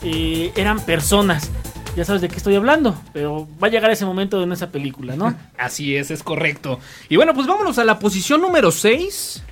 [0.03, 1.49] eh, eran personas.
[1.95, 5.15] Ya sabes de qué estoy hablando, pero va a llegar ese momento en esa película,
[5.15, 5.35] ¿no?
[5.57, 6.79] Así es, es correcto.
[7.07, 9.43] Y bueno, pues vámonos a la posición número 6.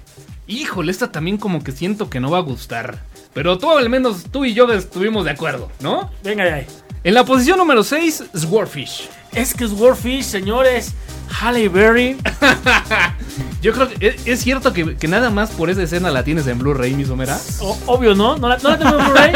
[0.47, 2.99] Híjole, esta también como que siento que no va a gustar.
[3.33, 6.09] Pero tú al menos tú y yo estuvimos de acuerdo, ¿no?
[6.23, 6.67] Venga de ahí.
[7.03, 9.09] En la posición número 6, Swordfish.
[9.31, 10.93] Es que Swordfish, señores,
[11.41, 12.17] Halle Berry.
[13.61, 16.59] Yo creo que es, cierto que, que nada más por esa escena la tienes en
[16.59, 17.39] Blu-ray, mi Somera.
[17.61, 18.35] O- obvio, ¿no?
[18.37, 19.31] No la, no la tengo en Blu-ray.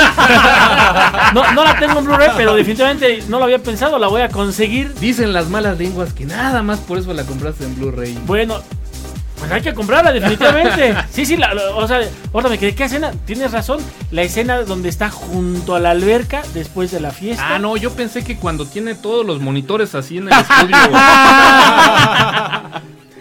[1.33, 4.29] No, no la tengo en Blu-ray, pero definitivamente no lo había pensado, la voy a
[4.29, 4.93] conseguir.
[4.95, 8.17] Dicen las malas lenguas que nada más por eso la compraste en Blu-ray.
[8.25, 8.61] Bueno,
[9.47, 10.95] pues hay que comprarla, definitivamente.
[11.11, 12.01] Sí, sí, la- la- o sea,
[12.33, 13.11] ahorita me quedé, ¿qué escena?
[13.25, 13.79] Tienes razón,
[14.11, 17.55] la escena donde está junto a la alberca después de la fiesta.
[17.55, 20.75] Ah, no, yo pensé que cuando tiene todos los monitores así en el estudio.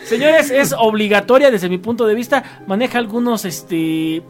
[0.04, 2.42] Señores, es obligatoria desde mi punto de vista.
[2.66, 4.22] Maneja algunos, este...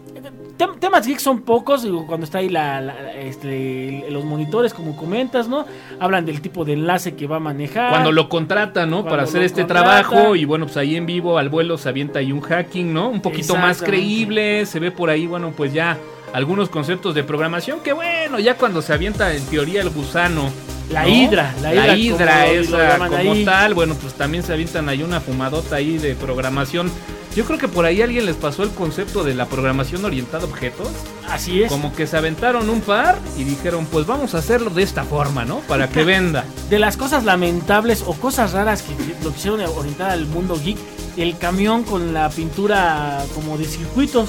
[0.58, 4.96] tem- temas geeks son pocos, digo, cuando está ahí la, la- este, los monitores, como
[4.96, 5.64] comentas, ¿no?
[6.00, 7.90] Hablan del tipo de enlace que va a manejar.
[7.90, 8.96] Cuando lo contrata, ¿no?
[8.98, 10.02] Cuando Para hacer este contrata.
[10.08, 10.36] trabajo.
[10.36, 13.08] Y bueno, pues ahí en vivo, al vuelo, se avienta ahí un hacking, ¿no?
[13.08, 14.66] Un poquito más creíble.
[14.66, 15.98] Se ve por ahí, bueno, pues ya
[16.32, 17.80] algunos conceptos de programación.
[17.80, 20.50] Que bueno, ya cuando se avienta en teoría el gusano.
[20.90, 21.08] La ¿no?
[21.08, 23.44] hidra, la hidra, hidra lo- esa como ahí.
[23.44, 23.74] tal.
[23.74, 26.90] Bueno, pues también se avientan ahí una fumadota ahí de programación.
[27.34, 30.46] Yo creo que por ahí alguien les pasó el concepto de la programación orientada a
[30.46, 30.86] objetos.
[31.28, 31.68] Así es.
[31.68, 35.44] Como que se aventaron un par y dijeron, pues vamos a hacerlo de esta forma,
[35.44, 35.58] ¿no?
[35.60, 36.44] Para que venda.
[36.70, 38.92] De las cosas lamentables o cosas raras que
[39.24, 40.76] lo quisieron orientar al mundo geek,
[41.16, 44.28] el camión con la pintura como de circuitos.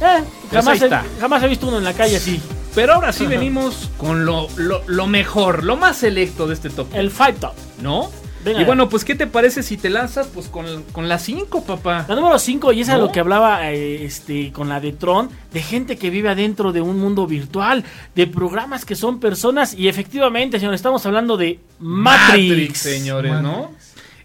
[0.00, 2.40] Eh, Pues jamás, ahí he, jamás he visto uno en la calle así.
[2.78, 6.86] Pero ahora sí venimos con lo, lo, lo mejor, lo más selecto de este top.
[6.94, 7.54] El Five Top.
[7.82, 8.08] ¿No?
[8.44, 8.62] Venga.
[8.62, 12.06] Y bueno, pues ¿qué te parece si te lanzas pues con, con la 5, papá?
[12.08, 13.06] La número 5, y esa es ¿No?
[13.06, 16.80] lo que hablaba eh, este, con la de Tron, de gente que vive adentro de
[16.80, 17.82] un mundo virtual,
[18.14, 22.78] de programas que son personas, y efectivamente, señor, estamos hablando de Matrix.
[22.78, 23.72] señores, ¿no?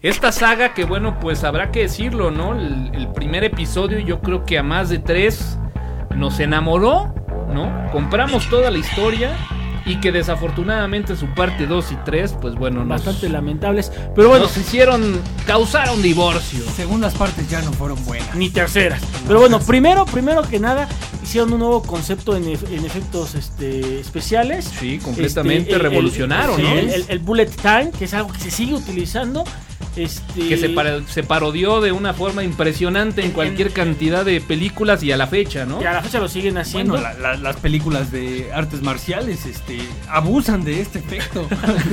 [0.00, 2.56] Esta saga que bueno, pues habrá que decirlo, ¿no?
[2.56, 5.58] El, el primer episodio yo creo que a más de tres
[6.14, 7.12] nos enamoró,
[7.54, 7.90] ¿no?
[7.92, 9.36] Compramos toda la historia
[9.86, 14.44] y que desafortunadamente su parte 2 y 3, pues bueno, nos, Bastante lamentables, pero bueno,
[14.46, 16.64] nos hicieron causar un divorcio.
[16.74, 18.34] Segundas partes ya no fueron buenas.
[18.34, 19.02] ni terceras.
[19.26, 20.88] Pero bueno, primero, primero que nada,
[21.22, 24.70] hicieron un nuevo concepto en, en efectos este, especiales.
[24.80, 26.68] Sí, completamente Este, el- el- revolucionaron, ¿no?
[26.72, 29.44] El, el- el bullet time, que es algo que se sigue utilizando.
[29.96, 34.40] Este, que se, para- se parodió de una forma impresionante en En- cualquier cantidad de
[34.40, 35.78] películas y a la fecha, ¿no?
[35.78, 36.94] que a la fecha lo siguen haciendo.
[36.94, 39.78] Bueno, la- la- las películas de artes marciales este,
[40.08, 41.46] abusan de este efecto.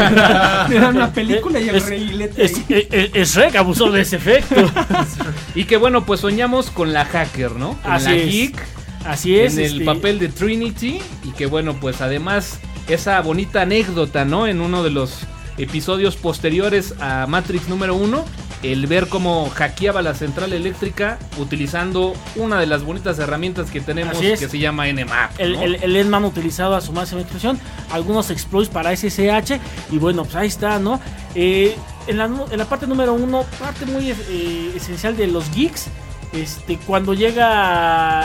[0.69, 4.01] Le dan una película y el Es- reguilete Es, es- es- es Shrek abusó de
[4.01, 4.55] ese efecto.
[5.55, 7.77] Y que bueno, pues soñamos con la hacker, ¿no?
[7.81, 8.25] Con Así la es.
[8.31, 8.63] geek
[9.05, 9.53] Así es.
[9.53, 14.47] en el este, papel de Trinity y que bueno, pues además esa bonita anécdota, ¿no?
[14.47, 15.19] En uno de los
[15.57, 18.25] episodios posteriores a Matrix número uno,
[18.63, 24.21] el ver cómo hackeaba la central eléctrica utilizando una de las bonitas herramientas que tenemos
[24.21, 24.39] es.
[24.39, 25.39] que se llama NMAP.
[25.39, 25.61] El, ¿no?
[25.63, 27.59] el, el Endman utilizado a su máxima expresión,
[27.91, 29.59] algunos exploits para SSH,
[29.91, 30.99] y bueno, pues ahí está, ¿no?
[31.33, 31.75] Eh,
[32.07, 35.87] en, la, nu- en la parte número uno, parte muy eh, esencial de los geeks,
[36.33, 38.21] este, cuando llega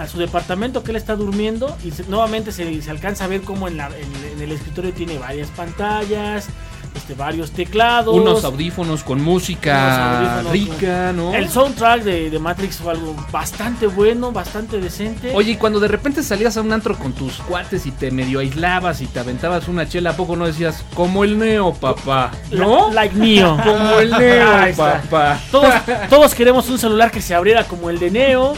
[0.00, 3.76] a, su departamento que él está durmiendo, y nuevamente se, alcanza a ver cómo en,
[3.76, 6.48] la- en el escritorio tiene varias pantallas,
[6.94, 8.14] este, varios teclados.
[8.14, 11.34] unos audífonos con música audífonos rica, ¿no?
[11.34, 15.32] El soundtrack de, de Matrix fue algo bastante bueno, bastante decente.
[15.34, 18.38] Oye, y cuando de repente salías a un antro con tus cuates y te medio
[18.40, 22.30] aislabas y te aventabas una chela, ¿a poco no decías como el Neo, papá?
[22.50, 22.88] ¿No?
[22.88, 23.56] La- like Neo.
[23.64, 25.38] Como el Neo, papá.
[25.50, 25.72] Todos,
[26.10, 28.54] todos queremos un celular que se abriera como el de Neo.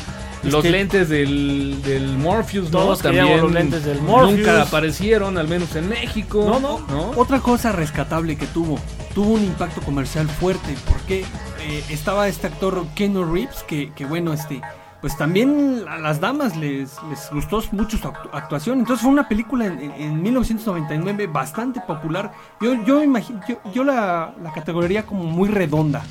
[0.53, 2.79] Los lentes del, del Morpheus, ¿no?
[2.81, 4.39] Todos queríamos los lentes del Morpheus.
[4.39, 6.45] Nunca aparecieron, al menos en México.
[6.61, 7.11] No, no.
[7.17, 8.79] Otra cosa rescatable que tuvo,
[9.15, 11.25] tuvo un impacto comercial fuerte, porque
[11.61, 14.61] eh, estaba este actor Keanu Reeves, que, que bueno, este,
[15.01, 18.79] pues también a las damas les, les gustó mucho su actu- actuación.
[18.81, 22.33] Entonces fue una película en, en- en 1999 bastante popular.
[22.61, 26.03] Yo, yo, imagino, yo, yo la, la categoría como muy redonda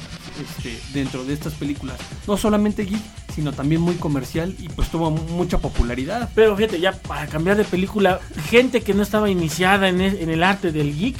[0.41, 1.97] este, dentro de estas películas.
[2.27, 3.01] No solamente geek,
[3.33, 6.29] sino también muy comercial y pues tuvo mucha popularidad.
[6.35, 8.19] Pero fíjate, ya para cambiar de película,
[8.49, 11.15] gente que no estaba iniciada en, e- en el arte del geek,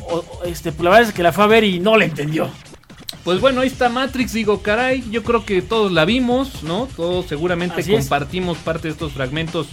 [0.00, 2.50] o- este, pues la verdad es que la fue a ver y no la entendió.
[3.24, 6.88] Pues bueno, ahí está Matrix, digo, caray, yo creo que todos la vimos, ¿no?
[6.96, 8.00] Todos seguramente Así es.
[8.00, 9.68] compartimos parte de estos fragmentos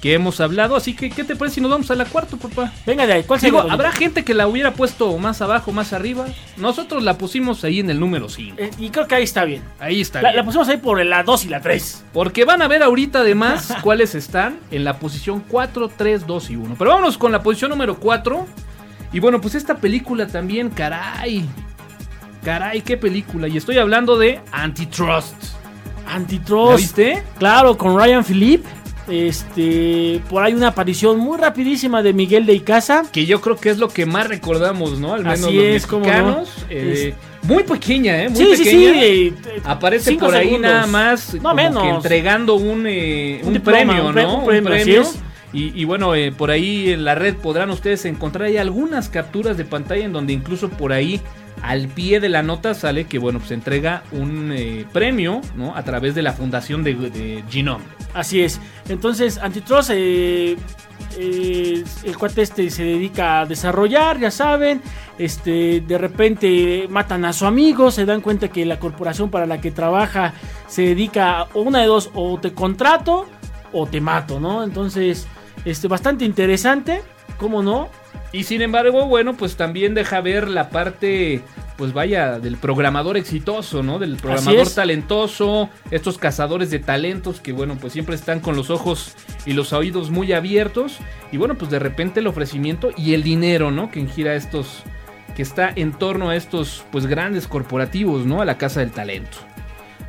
[0.00, 2.72] que hemos hablado, así que ¿qué te parece si nos vamos a la cuarta, papá?
[2.86, 3.72] Venga de ahí, ¿cuál Digo, sería?
[3.72, 6.26] habrá gente que la hubiera puesto más abajo, más arriba.
[6.56, 8.56] Nosotros la pusimos ahí en el número 5.
[8.58, 9.62] Eh, y creo que ahí está bien.
[9.80, 10.22] Ahí está.
[10.22, 10.36] La, bien.
[10.36, 12.04] la pusimos ahí por la 2 y la 3.
[12.12, 16.56] Porque van a ver ahorita además cuáles están en la posición 4, 3, 2 y
[16.56, 16.76] 1.
[16.78, 18.46] Pero vámonos con la posición número 4.
[19.12, 21.44] Y bueno, pues esta película también, caray.
[22.44, 23.48] Caray, qué película.
[23.48, 25.34] Y estoy hablando de Antitrust.
[26.06, 26.70] Antitrust.
[26.70, 27.22] ¿La viste?
[27.38, 28.64] Claro, con Ryan Philip.
[29.08, 33.04] Este, por ahí una aparición muy rapidísima de Miguel de Icaza.
[33.12, 35.14] Que yo creo que es lo que más recordamos, ¿no?
[35.14, 35.98] Al menos Así los es, no.
[36.00, 36.48] mexicanos.
[36.70, 38.28] Eh, Muy pequeña, ¿eh?
[38.28, 38.92] Muy Sí, pequeña.
[38.92, 38.98] sí.
[39.00, 39.32] eh,
[39.64, 40.70] Aparece cinco por ahí segundos.
[40.70, 41.82] nada más No como menos.
[41.82, 44.38] que entregando un, eh, Un un, diploma, premio, un pre- ¿no?
[44.40, 45.18] un premio, así es.
[45.52, 49.56] Y, y bueno, eh, por ahí en la red podrán ustedes encontrar ahí algunas capturas
[49.56, 51.20] de pantalla en donde incluso por ahí
[51.62, 55.76] al pie de la nota sale que bueno, pues se entrega un eh, premio, ¿no?
[55.76, 57.84] A través de la fundación de, de Genome.
[58.14, 58.60] Así es.
[58.88, 60.56] Entonces, Antitrust, eh,
[61.16, 64.80] eh, el cuate este se dedica a desarrollar, ya saben.
[65.18, 69.60] Este, de repente matan a su amigo, se dan cuenta que la corporación para la
[69.60, 70.32] que trabaja
[70.68, 73.26] se dedica a una de dos, o te contrato
[73.72, 74.62] o te mato, ¿no?
[74.62, 75.26] Entonces,
[75.64, 77.02] este, bastante interesante,
[77.36, 77.88] ¿cómo no?
[78.30, 81.42] Y sin embargo, bueno, pues también deja ver la parte,
[81.78, 83.98] pues vaya, del programador exitoso, ¿no?
[83.98, 89.14] Del programador talentoso, estos cazadores de talentos que, bueno, pues siempre están con los ojos
[89.46, 90.98] y los oídos muy abiertos.
[91.32, 93.90] Y bueno, pues de repente el ofrecimiento y el dinero, ¿no?
[93.90, 94.82] Que gira estos,
[95.34, 98.42] que está en torno a estos, pues grandes corporativos, ¿no?
[98.42, 99.38] A la casa del talento.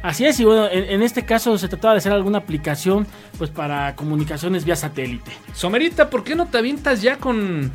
[0.02, 3.06] Así es, y bueno, en, en este caso se trataba de hacer alguna aplicación
[3.38, 5.32] pues para comunicaciones vía satélite.
[5.54, 7.70] Somerita, ¿por qué no te avientas ya con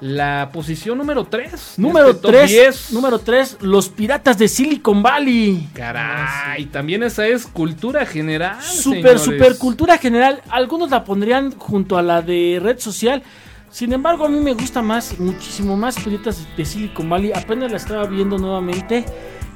[0.00, 1.74] la posición número 3?
[1.78, 5.68] Número 3, número 3, los piratas de Silicon Valley.
[5.74, 8.62] Caray, también esa es cultura general.
[8.62, 9.22] Super, señores.
[9.22, 10.42] super cultura general.
[10.48, 13.22] Algunos la pondrían junto a la de red social.
[13.70, 17.32] Sin embargo, a mí me gusta más, muchísimo más Piratas de Silicon Valley.
[17.34, 19.04] Apenas la estaba viendo nuevamente.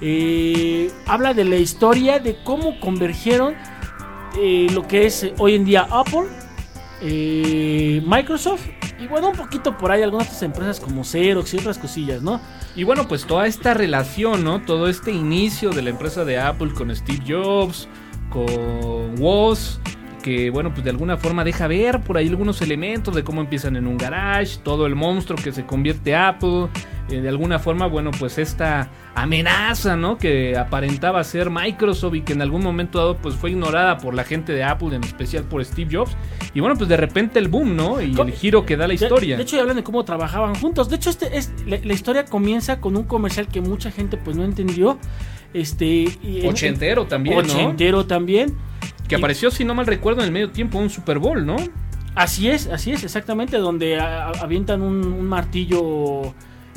[0.00, 3.54] Eh, habla de la historia de cómo convergieron
[4.36, 6.26] eh, lo que es eh, hoy en día Apple,
[7.02, 8.66] eh, Microsoft
[9.00, 12.40] y bueno, un poquito por ahí algunas otras empresas como Xerox y otras cosillas, ¿no?
[12.76, 14.62] Y bueno, pues toda esta relación, ¿no?
[14.62, 17.88] Todo este inicio de la empresa de Apple con Steve Jobs,
[18.30, 19.80] con Woz,
[20.22, 23.76] que bueno, pues de alguna forma deja ver por ahí algunos elementos de cómo empiezan
[23.76, 26.68] en un garage, todo el monstruo que se convierte Apple,
[27.10, 30.18] eh, de alguna forma, bueno, pues esta amenaza, ¿no?
[30.18, 34.24] Que aparentaba ser Microsoft y que en algún momento dado pues fue ignorada por la
[34.24, 36.16] gente de Apple, en especial por Steve Jobs.
[36.54, 38.00] Y bueno, pues de repente el boom, ¿no?
[38.00, 39.36] Y el giro que da la De- historia.
[39.36, 40.88] De, hecho, ya hablan de cómo trabajaban juntos.
[40.88, 44.36] De hecho, este es la, la historia comienza con un comercial que mucha gente pues
[44.36, 44.98] no entendió.
[45.54, 45.86] Este
[46.22, 47.42] y Ochentero también, ¿no?
[47.42, 48.54] Ochentero también.
[49.08, 51.56] Que Y- apareció, si no mal recuerdo, en el medio tiempo un Super Bowl, ¿no?
[52.14, 56.34] Así es, así es, exactamente, donde a- a- avientan un, un martillo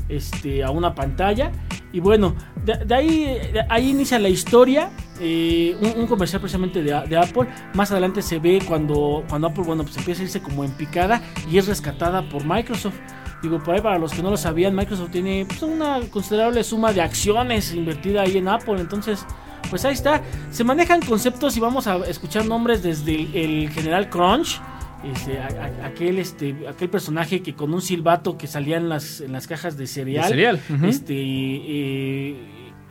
[0.10, 1.51] este, a una pantalla.
[1.91, 2.36] Y bueno,
[2.66, 3.38] de, ahí,
[3.70, 4.89] ahí inicia la historia.
[5.22, 7.47] eh, un, comercial precisamente de, Apple.
[7.74, 11.22] Más adelante se ve cuando, cuando Apple bueno, pues empieza a irse como en picada
[11.49, 12.99] y es rescatada por Microsoft.
[13.41, 16.91] Digo, por ahí para los que no lo sabían, Microsoft tiene pues, una considerable suma
[16.93, 18.80] de acciones invertida ahí en Apple.
[18.80, 19.26] Entonces,
[19.70, 20.22] pues ahí está.
[20.51, 24.60] Se manejan conceptos y vamos a escuchar nombres desde el General Crunch.
[25.03, 25.47] Este, a-
[25.83, 29.45] a- aquel, este, aquel personaje que con un silbato que salía en las, en las
[29.47, 30.85] cajas de cereal, De cereal, ujú.
[30.87, 32.35] este, eh,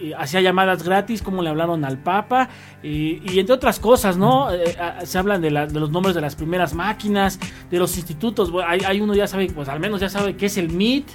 [0.00, 2.48] eh, hacía llamadas gratis, como le hablaron al Papa,
[2.82, 4.52] eh, y entre otras cosas, ¿no?
[4.52, 7.38] Eh, se hablan de, la- de los nombres de las primeras máquinas,
[7.70, 10.46] de los institutos, bueno, hay, hay uno ya sabe, pues al menos ya sabe qué
[10.46, 11.06] es el MIT,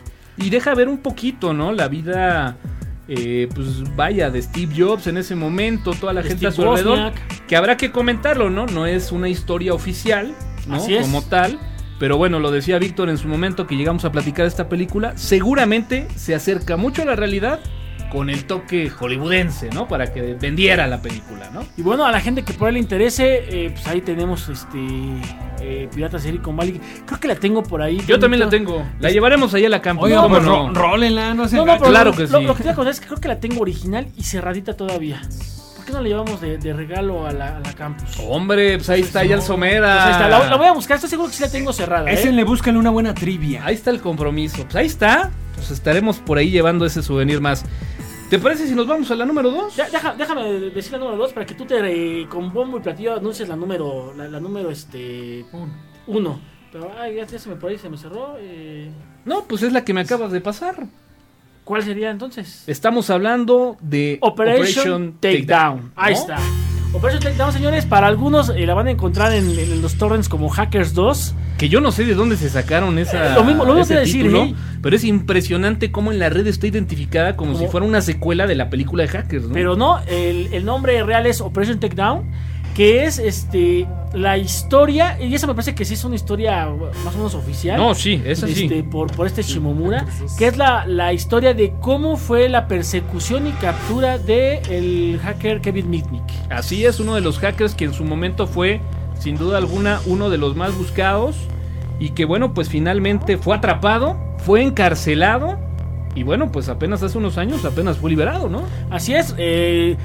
[0.42, 1.74] Y deja ver un poquito, ¿no?
[1.74, 2.56] La vida,
[3.10, 6.62] eh, pues vaya, de Steve Jobs en ese momento, toda la De gente a su
[6.62, 7.12] alrededor.
[7.46, 8.66] Que habrá que comentarlo, ¿no?
[8.66, 10.34] No es una historia oficial,
[10.68, 10.76] ¿no?
[10.76, 11.02] Así es.
[11.02, 11.60] Como tal.
[12.00, 15.18] Pero bueno, lo decía Víctor en su momento que llegamos a platicar de esta película.
[15.18, 17.60] Seguramente se acerca mucho a la realidad
[18.10, 19.88] con el toque hollywoodense, ¿no?
[19.88, 21.64] Para que vendiera la película, ¿no?
[21.78, 24.80] Y bueno, a la gente que por ahí le interese, eh, pues ahí tenemos este
[25.62, 26.80] eh, Piratas de Silicon Valley.
[27.06, 28.02] Creo que la tengo por ahí.
[28.08, 28.84] Yo también la tengo.
[29.00, 30.70] La llevaremos ahí a la ¿cómo pues no?
[30.70, 32.44] ro- rólenla, no se No, no, pero Claro lo, que lo- sí.
[32.46, 34.74] lo que te voy a contar es que creo que la tengo original y cerradita
[34.76, 35.22] todavía.
[35.90, 38.20] Qué no le llevamos de, de regalo a la, a la campus?
[38.24, 40.06] Hombre, pues ahí está ya el Pues Somera.
[40.06, 42.12] ahí está, la, la voy a buscar, estoy seguro que sí la tengo cerrada.
[42.12, 42.32] Ese ¿eh?
[42.32, 43.66] le buscan una buena trivia.
[43.66, 44.62] Ahí está el compromiso.
[44.66, 45.32] Pues ahí está.
[45.56, 47.66] Pues estaremos por ahí llevando ese souvenir más.
[48.30, 49.76] ¿Te parece si nos vamos a la número 2?
[49.78, 51.80] Ya, deja- déjame decir la número 2 para que tú te
[52.22, 55.44] eh, con bombo y platillo anuncies la número, la, la número este
[56.06, 56.40] 1.
[56.72, 58.36] Pero ay, ya, ya se me por ahí se me cerró.
[58.40, 58.92] eh.
[59.26, 60.86] No, pues es la que me acabas de pasar.
[61.70, 62.64] ¿Cuál sería entonces?
[62.66, 65.92] Estamos hablando de Operation, Takedown.
[65.96, 66.20] Ahí ¿no?
[66.20, 66.38] está.
[66.94, 70.50] Operation Takedown, señores, para algunos eh, la van a encontrar en, en los torrents como
[70.50, 71.36] Hackers 2.
[71.60, 74.00] Que yo no sé de dónde se sacaron esa, Eh, lo mismo- lo mismo ese
[74.00, 74.56] decir, título, ¿eh?
[74.82, 78.48] pero es impresionante cómo en la red está identificada como, Como- si fuera una secuela
[78.48, 79.54] de la película de Hackers, ¿no?
[79.54, 82.24] Pero no, el, el nombre real es Operation Takedown,
[82.76, 86.68] que es este la historia, y esa me parece que sí es una historia
[87.06, 87.78] más o menos oficial.
[87.78, 88.64] no, sí, esa sí.
[88.64, 90.06] este, por, por este Shimomura,
[90.38, 95.62] que es la, la historia de cómo fue la persecución y captura de el hacker
[95.62, 96.24] Kevin Mitnick.
[96.50, 98.82] Así es, uno de los hackers que en su momento fue,
[99.20, 101.36] sin duda alguna, uno de los más buscados
[102.00, 105.60] y que bueno, pues finalmente fue atrapado, fue encarcelado
[106.16, 108.64] y bueno, pues apenas hace unos años apenas fue liberado, ¿no?
[108.90, 109.96] Así es, eh,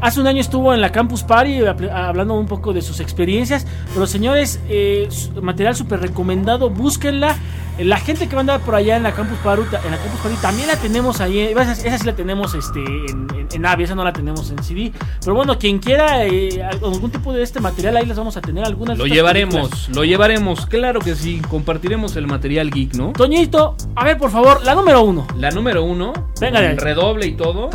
[0.00, 3.66] hace un año estuvo en la Campus Party apl- hablando un poco de sus experiencias,
[3.94, 5.08] pero señores, eh,
[5.42, 7.36] material súper recomendado, búsquenla.
[7.78, 9.96] Eh, La gente que va a andar por allá en la Campus Party, en la
[9.96, 13.48] Campus Party también la tenemos ahí, eh, esa, esa sí la tenemos este, en, en,
[13.50, 14.92] en AVI, esa no la tenemos en CD.
[15.20, 18.64] Pero bueno, quien quiera eh, algún tipo de este material, ahí las vamos a tener
[18.64, 18.98] algunas.
[18.98, 19.88] Lo llevaremos, películas.
[19.96, 23.12] lo llevaremos, claro que sí, compartiremos el material geek, ¿no?
[23.12, 25.26] Toñito, a ver por favor, la número uno.
[25.38, 27.70] La número uno, Venga con redoble y todo.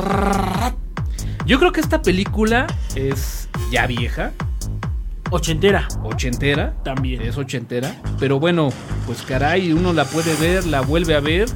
[1.46, 2.66] Yo creo que esta película
[2.96, 4.32] es ya vieja,
[5.32, 5.88] Ochentera.
[6.04, 6.74] ochentera.
[6.84, 7.22] También.
[7.22, 7.96] Es ochentera.
[8.20, 8.70] Pero bueno,
[9.06, 11.48] pues caray, uno la puede ver, la vuelve a ver.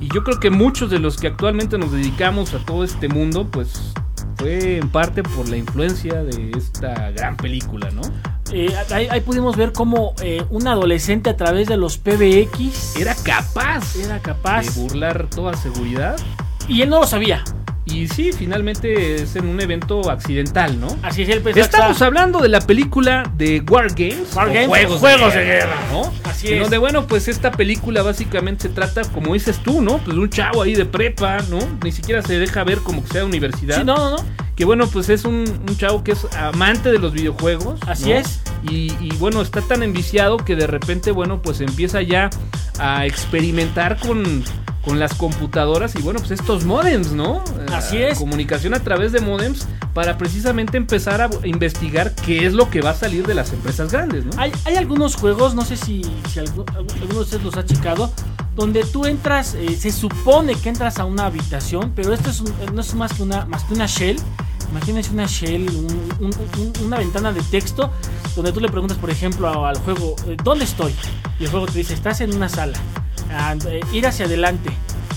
[0.00, 3.48] Y yo creo que muchos de los que actualmente nos dedicamos a todo este mundo,
[3.50, 3.92] pues
[4.36, 8.02] fue en parte por la influencia de esta gran película, ¿no?
[8.52, 13.14] Eh, ahí, ahí pudimos ver cómo eh, un adolescente a través de los PBX Era
[13.14, 16.16] capaz era de capaz burlar toda seguridad.
[16.68, 17.42] y él no lo sabía.
[17.86, 20.88] Y sí, finalmente es en un evento accidental, ¿no?
[21.02, 24.34] Así es, él pensó Estamos hablando de la película de War Games.
[24.34, 25.92] War o Games, juegos, juegos de, de guerra, guerra.
[25.92, 26.12] ¿no?
[26.24, 26.60] Así En es.
[26.62, 29.98] donde, bueno, pues esta película básicamente se trata, como dices tú, ¿no?
[29.98, 31.58] Pues de un chavo ahí de prepa, ¿no?
[31.82, 33.78] Ni siquiera se deja ver como que sea universidad.
[33.78, 34.24] Sí, no, no, no.
[34.56, 37.80] Que bueno, pues es un, un chavo que es amante de los videojuegos.
[37.86, 38.16] Así ¿no?
[38.16, 38.40] es.
[38.62, 42.30] Y, y, bueno, está tan enviciado que de repente, bueno, pues empieza ya
[42.78, 44.42] a experimentar con,
[44.84, 47.42] con las computadoras y bueno, pues estos modems, ¿no?
[47.72, 48.18] Así Eh, es.
[48.18, 52.90] Comunicación a través de modems para precisamente empezar a investigar qué es lo que va
[52.90, 54.32] a salir de las empresas grandes, ¿no?
[54.36, 57.64] Hay, hay algunos juegos, no sé si, si algu- algu- alguno de ustedes los ha
[57.64, 58.12] checado,
[58.56, 62.52] donde tú entras, eh, se supone que entras a una habitación, pero esto es un-
[62.74, 64.16] no es más que una, más que una shell.
[64.70, 67.90] Imagínense una shell, un- un- un- una ventana de texto
[68.34, 70.94] donde tú le preguntas, por ejemplo, al juego, eh, ¿dónde estoy?
[71.38, 72.76] Y el juego te dice, estás en una sala,
[73.30, 74.70] Ah, eh, ir hacia adelante.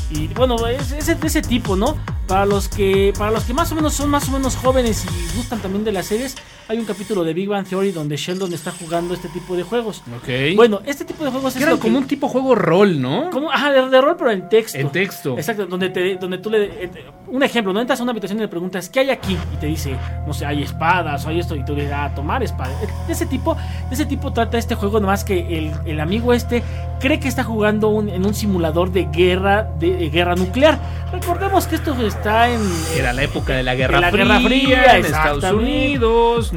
[0.09, 1.97] Y bueno, es, es de ese tipo, ¿no?
[2.27, 5.37] Para los que para los que más o menos son más o menos jóvenes y
[5.37, 6.35] gustan también de las series,
[6.69, 10.03] hay un capítulo de Big Bang Theory donde Sheldon está jugando este tipo de juegos.
[10.17, 10.55] Ok.
[10.55, 13.29] Bueno, este tipo de juegos es era lo que- como un tipo juego rol, ¿no?
[13.29, 14.77] como ajá, de, de rol pero en texto.
[14.77, 15.35] En texto.
[15.37, 16.91] Exacto, donde te donde tú le eh,
[17.27, 19.67] un ejemplo, no entras a una habitación y le preguntas, "¿Qué hay aquí?" y te
[19.67, 19.95] dice,
[20.25, 22.71] "No sé, hay espadas o hay esto" y tú le dices, "Ah, tomar espada."
[23.07, 23.55] De ese tipo,
[23.89, 26.63] de ese tipo trata este juego nomás que el, el amigo este
[26.99, 30.79] cree que está jugando un- en un simulador de guerra de, de guerra nuclear.
[31.11, 32.59] Recordemos que esto está en
[32.97, 35.63] Era la época de la Guerra, la Fría, Guerra Fría, en Estados exactamente.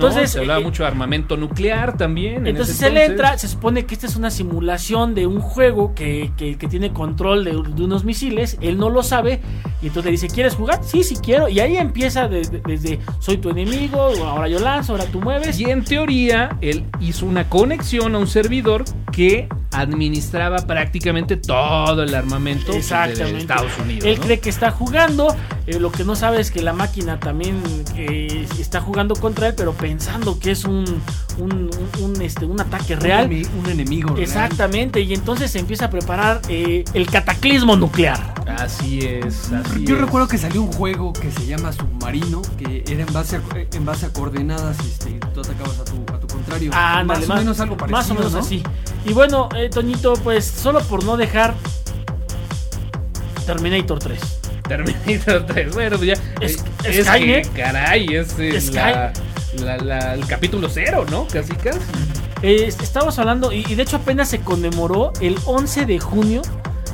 [0.09, 2.39] Entonces, se hablaba eh, mucho de armamento nuclear también.
[2.39, 5.95] en Entonces ese él entra, se supone que esta es una simulación de un juego
[5.95, 9.41] que, que- que tiene control de, de unos misiles, él no lo sabe,
[9.83, 10.81] y entonces le dice, ¿quieres jugar?
[10.85, 14.93] Sí, sí quiero, y ahí empieza de- de- desde, soy tu enemigo, ahora yo lanzo,
[14.93, 15.59] ahora tú mueves.
[15.61, 22.15] Y en teoría, él hizo una conexión a un servidor que administraba prácticamente todo el
[22.15, 22.79] armamento de.
[23.39, 24.05] Estados Unidos.
[24.05, 24.25] Él ¿no?
[24.25, 25.35] cree que está jugando,
[25.67, 27.63] eh, lo que no sabe es que la máquina también
[27.97, 29.90] eh, está jugando contra él, pero pensando
[30.41, 30.85] que es un,
[31.39, 31.53] un,
[31.99, 33.27] un- un, este, un ataque real.
[33.27, 34.09] Un, ene- un enemigo.
[34.11, 34.23] real.
[34.23, 38.35] Exactamente, y entonces se empieza a preparar eh, el cataclismo nuclear.
[38.59, 40.01] Así es, así Yo es.
[40.01, 43.41] recuerdo que salió un juego que se llama Submarino, que era en base a,
[43.73, 46.71] en base a coordenadas, este, tú atacabas a tu, a tu contrario.
[46.75, 47.99] Ah, más o menos algo parecido.
[47.99, 48.39] Más o menos ¿no?
[48.41, 48.63] así.
[49.07, 51.55] Y bueno, eh, Toñito, pues solo por no dejar
[53.47, 54.21] Terminator 3.
[54.69, 55.75] Terminator 3.
[55.75, 56.15] Bueno, pues ya.
[56.41, 57.49] Es- es Skynet.
[57.53, 59.13] que, caray, es eh, Sky- la,
[59.61, 61.27] la- la- el capítulo cero, ¿no?
[61.29, 61.79] Casi, casi.
[62.43, 66.43] Eh, estamos hablando, y, y de hecho apenas se conmemoró el 11 de junio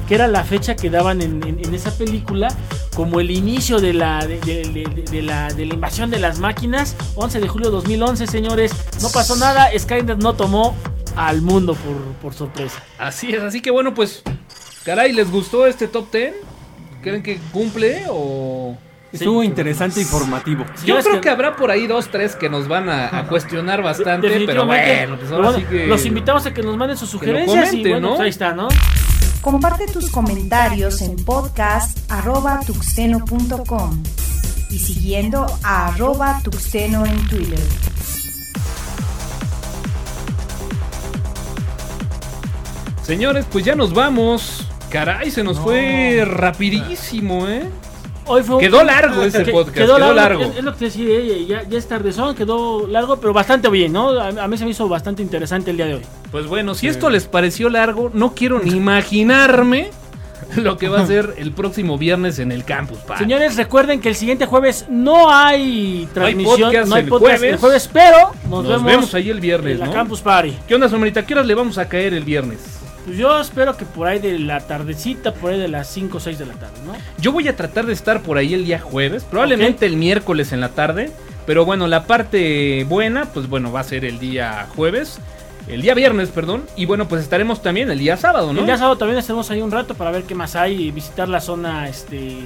[0.08, 2.48] que era la fecha que daban en, en- en esa película
[2.94, 4.62] como el inicio de la, de, de-
[4.94, 6.94] de- de la, de la invasión de las máquinas.
[7.16, 8.72] 11 de julio de 2011, señores.
[9.02, 10.76] No pasó nada, Skynet no tomó
[11.16, 12.82] al mundo por, por sorpresa.
[12.98, 14.22] Así es, así que bueno, pues,
[14.84, 16.34] caray, ¿les gustó este top 10?
[17.02, 18.76] ¿Creen que cumple o...?
[19.24, 20.64] Estuvo interesante e informativo.
[20.84, 23.82] Yo creo que- que habrá por ahí dos, tres que nos van a, a cuestionar
[23.82, 25.86] bastante, pero bueno, pues ahora bueno, sí que...
[25.86, 28.14] Los invitamos a que nos manden sus sugerencias y comenten, bueno, ¿no?
[28.16, 28.68] pues ahí está, ¿no?
[29.40, 34.02] Comparte tus comentarios en podcast arroba tuxteno.com
[34.70, 37.60] y siguiendo a arroba tuxteno en Twitter.
[43.02, 44.66] Señores, pues ya nos vamos.
[44.90, 47.68] Caray, se nos fue rapidísimo, ¿eh?
[48.26, 50.42] Hoy fue un- Quedó largo ese que- podcast, quedó largo.
[50.42, 53.68] Es, es lo que te decía, eh, ya, ya es tardezón, quedó largo, pero bastante
[53.70, 54.10] bien, ¿no?
[54.10, 56.02] A, a mí se me hizo bastante interesante el día de hoy.
[56.32, 59.90] Pues bueno, si esto les pareció largo, no quiero ni imaginarme
[60.56, 62.98] lo que va a ser el próximo viernes en el campus.
[62.98, 63.22] Party.
[63.24, 67.52] Señores, recuerden que el siguiente jueves no hay transmisión, podcast no hay el podcast jueves.
[67.54, 69.92] el jueves, pero nos, nos, vemos, vemos, ahí el viernes, en la ¿no?
[69.92, 70.56] Campus Party.
[70.68, 71.24] ¿Qué onda, Somerita?
[71.24, 72.75] ¿Qué horas le vamos a caer el viernes?
[73.06, 76.20] Pues yo espero que por ahí de la tardecita, por ahí de las 5 o
[76.20, 76.92] 6 de la tarde, ¿no?
[77.18, 80.60] Yo voy a tratar de estar por ahí el día jueves, probablemente el miércoles en
[80.60, 81.12] la tarde,
[81.46, 85.20] pero bueno, la parte buena, pues bueno, va a ser el día jueves,
[85.68, 88.58] el día viernes, perdón, y bueno, pues estaremos también el día sábado, ¿no?
[88.58, 91.28] El día sábado también estaremos ahí un rato para ver qué más hay y visitar
[91.28, 92.38] la zona, este,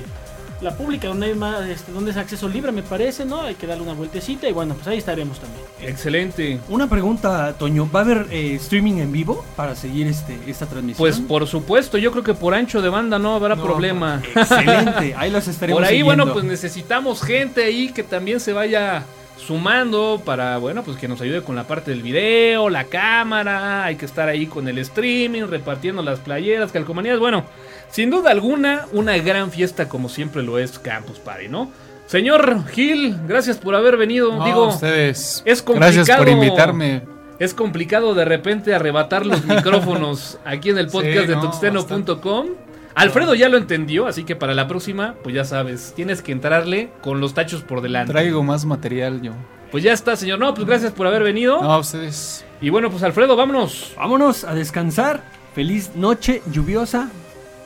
[0.60, 3.40] la pública, donde hay más, este, donde es acceso libre, me parece, ¿no?
[3.42, 5.64] Hay que darle una vueltecita y bueno, pues ahí estaremos también.
[5.82, 6.60] Excelente.
[6.68, 7.88] Una pregunta, Toño.
[7.94, 10.98] ¿Va a haber eh, streaming en vivo para seguir este, esta transmisión?
[10.98, 14.20] Pues por supuesto, yo creo que por ancho de banda no habrá No, problema.
[14.36, 16.24] Excelente, ahí los estaremos Por ahí, siguiendo.
[16.24, 19.04] bueno, pues necesitamos gente ahí que también se vaya
[19.46, 23.96] sumando para, bueno, pues que nos ayude con la parte del video, la cámara, hay
[23.96, 27.44] que estar ahí con el streaming, repartiendo las playeras, calcomanías, bueno,
[27.90, 31.70] sin duda alguna, una gran fiesta como siempre lo es Campus Party, ¿no?
[32.06, 35.42] Señor Gil, gracias por haber venido, No, digo, ustedes.
[35.44, 36.30] es Gracias por complicado.
[36.44, 37.02] invitarme.
[37.38, 42.46] es complicado de repente arrebatar los micrófonos aquí en el podcast Sí, de no, tuxteno.com.
[42.94, 46.90] Alfredo ya lo entendió, así que para la próxima, pues ya sabes, tienes que entrarle
[47.02, 48.12] con los tachos por delante.
[48.12, 49.32] Traigo más material yo.
[49.70, 50.38] Pues ya está, señor.
[50.38, 51.62] No, pues gracias por haber venido.
[51.62, 52.44] No, ustedes.
[52.60, 53.92] Y bueno, pues Alfredo, vámonos.
[53.96, 55.22] Vámonos a descansar.
[55.54, 57.08] Feliz noche lluviosa.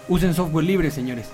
[0.09, 1.31] Usen software libre, señores.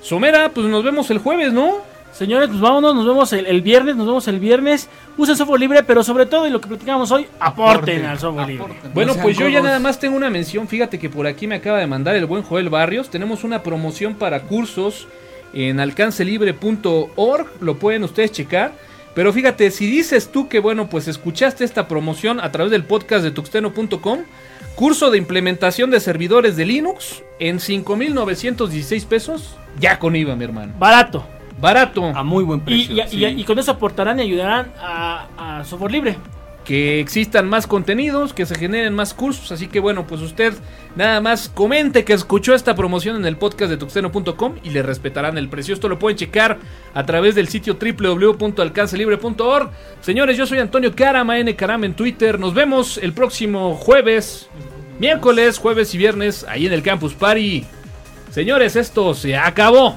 [0.00, 1.82] Somera, pues nos vemos el jueves, ¿no?
[2.12, 4.88] Señores, pues vámonos, nos vemos el, el viernes, nos vemos el viernes.
[5.16, 8.48] Usen software libre, pero sobre todo, y lo que platicamos hoy, aporten Aporten, al software
[8.48, 8.64] libre.
[8.64, 8.94] aporten.
[8.94, 10.66] Bueno, pues yo ya nada más tengo una mención.
[10.66, 13.08] Fíjate que por aquí me acaba de mandar el buen Joel Barrios.
[13.08, 15.06] Tenemos una promoción para cursos
[15.52, 17.46] en alcancelibre.org.
[17.60, 18.72] Lo pueden ustedes checar.
[19.14, 23.24] Pero fíjate, si dices tú que, bueno, pues escuchaste esta promoción a través del podcast
[23.24, 24.20] de tuxteno.com,
[24.76, 30.72] curso de implementación de servidores de Linux en 5,916 pesos, ya con IVA, mi hermano.
[30.78, 31.26] Barato.
[31.60, 32.04] Barato.
[32.04, 32.94] A muy buen precio.
[32.94, 33.24] y- y- sí.
[33.24, 36.16] y con eso aportarán y ayudarán a, a software libre.
[36.64, 39.50] que existan más contenidos, que se generen más cursos.
[39.52, 40.52] Así que bueno, pues usted
[40.96, 45.38] nada más comente que escuchó esta promoción en el podcast de tuxteno.com y le respetarán
[45.38, 45.72] el precio.
[45.72, 46.58] Esto lo pueden checar
[46.92, 49.70] a través del sitio www.alcancelibre.org.
[50.02, 52.38] Señores, yo soy Antonio Carama, N Carama en Twitter.
[52.38, 54.48] Nos vemos el próximo jueves,
[54.98, 57.64] miércoles, jueves y viernes ahí en el Campus Party.
[58.30, 59.96] Señores, esto se acabó.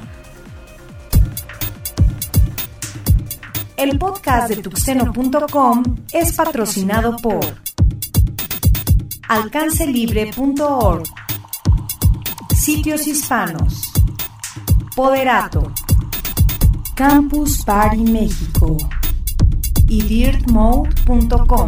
[3.81, 5.81] El podcast de tuxteno.com
[6.13, 7.39] es patrocinado por
[9.27, 11.03] alcancelibre.org,
[12.55, 13.91] Sitios Hispanos,
[14.95, 15.73] Poderato,
[16.93, 18.77] Campus Party México
[19.87, 21.67] y dirtmode.com.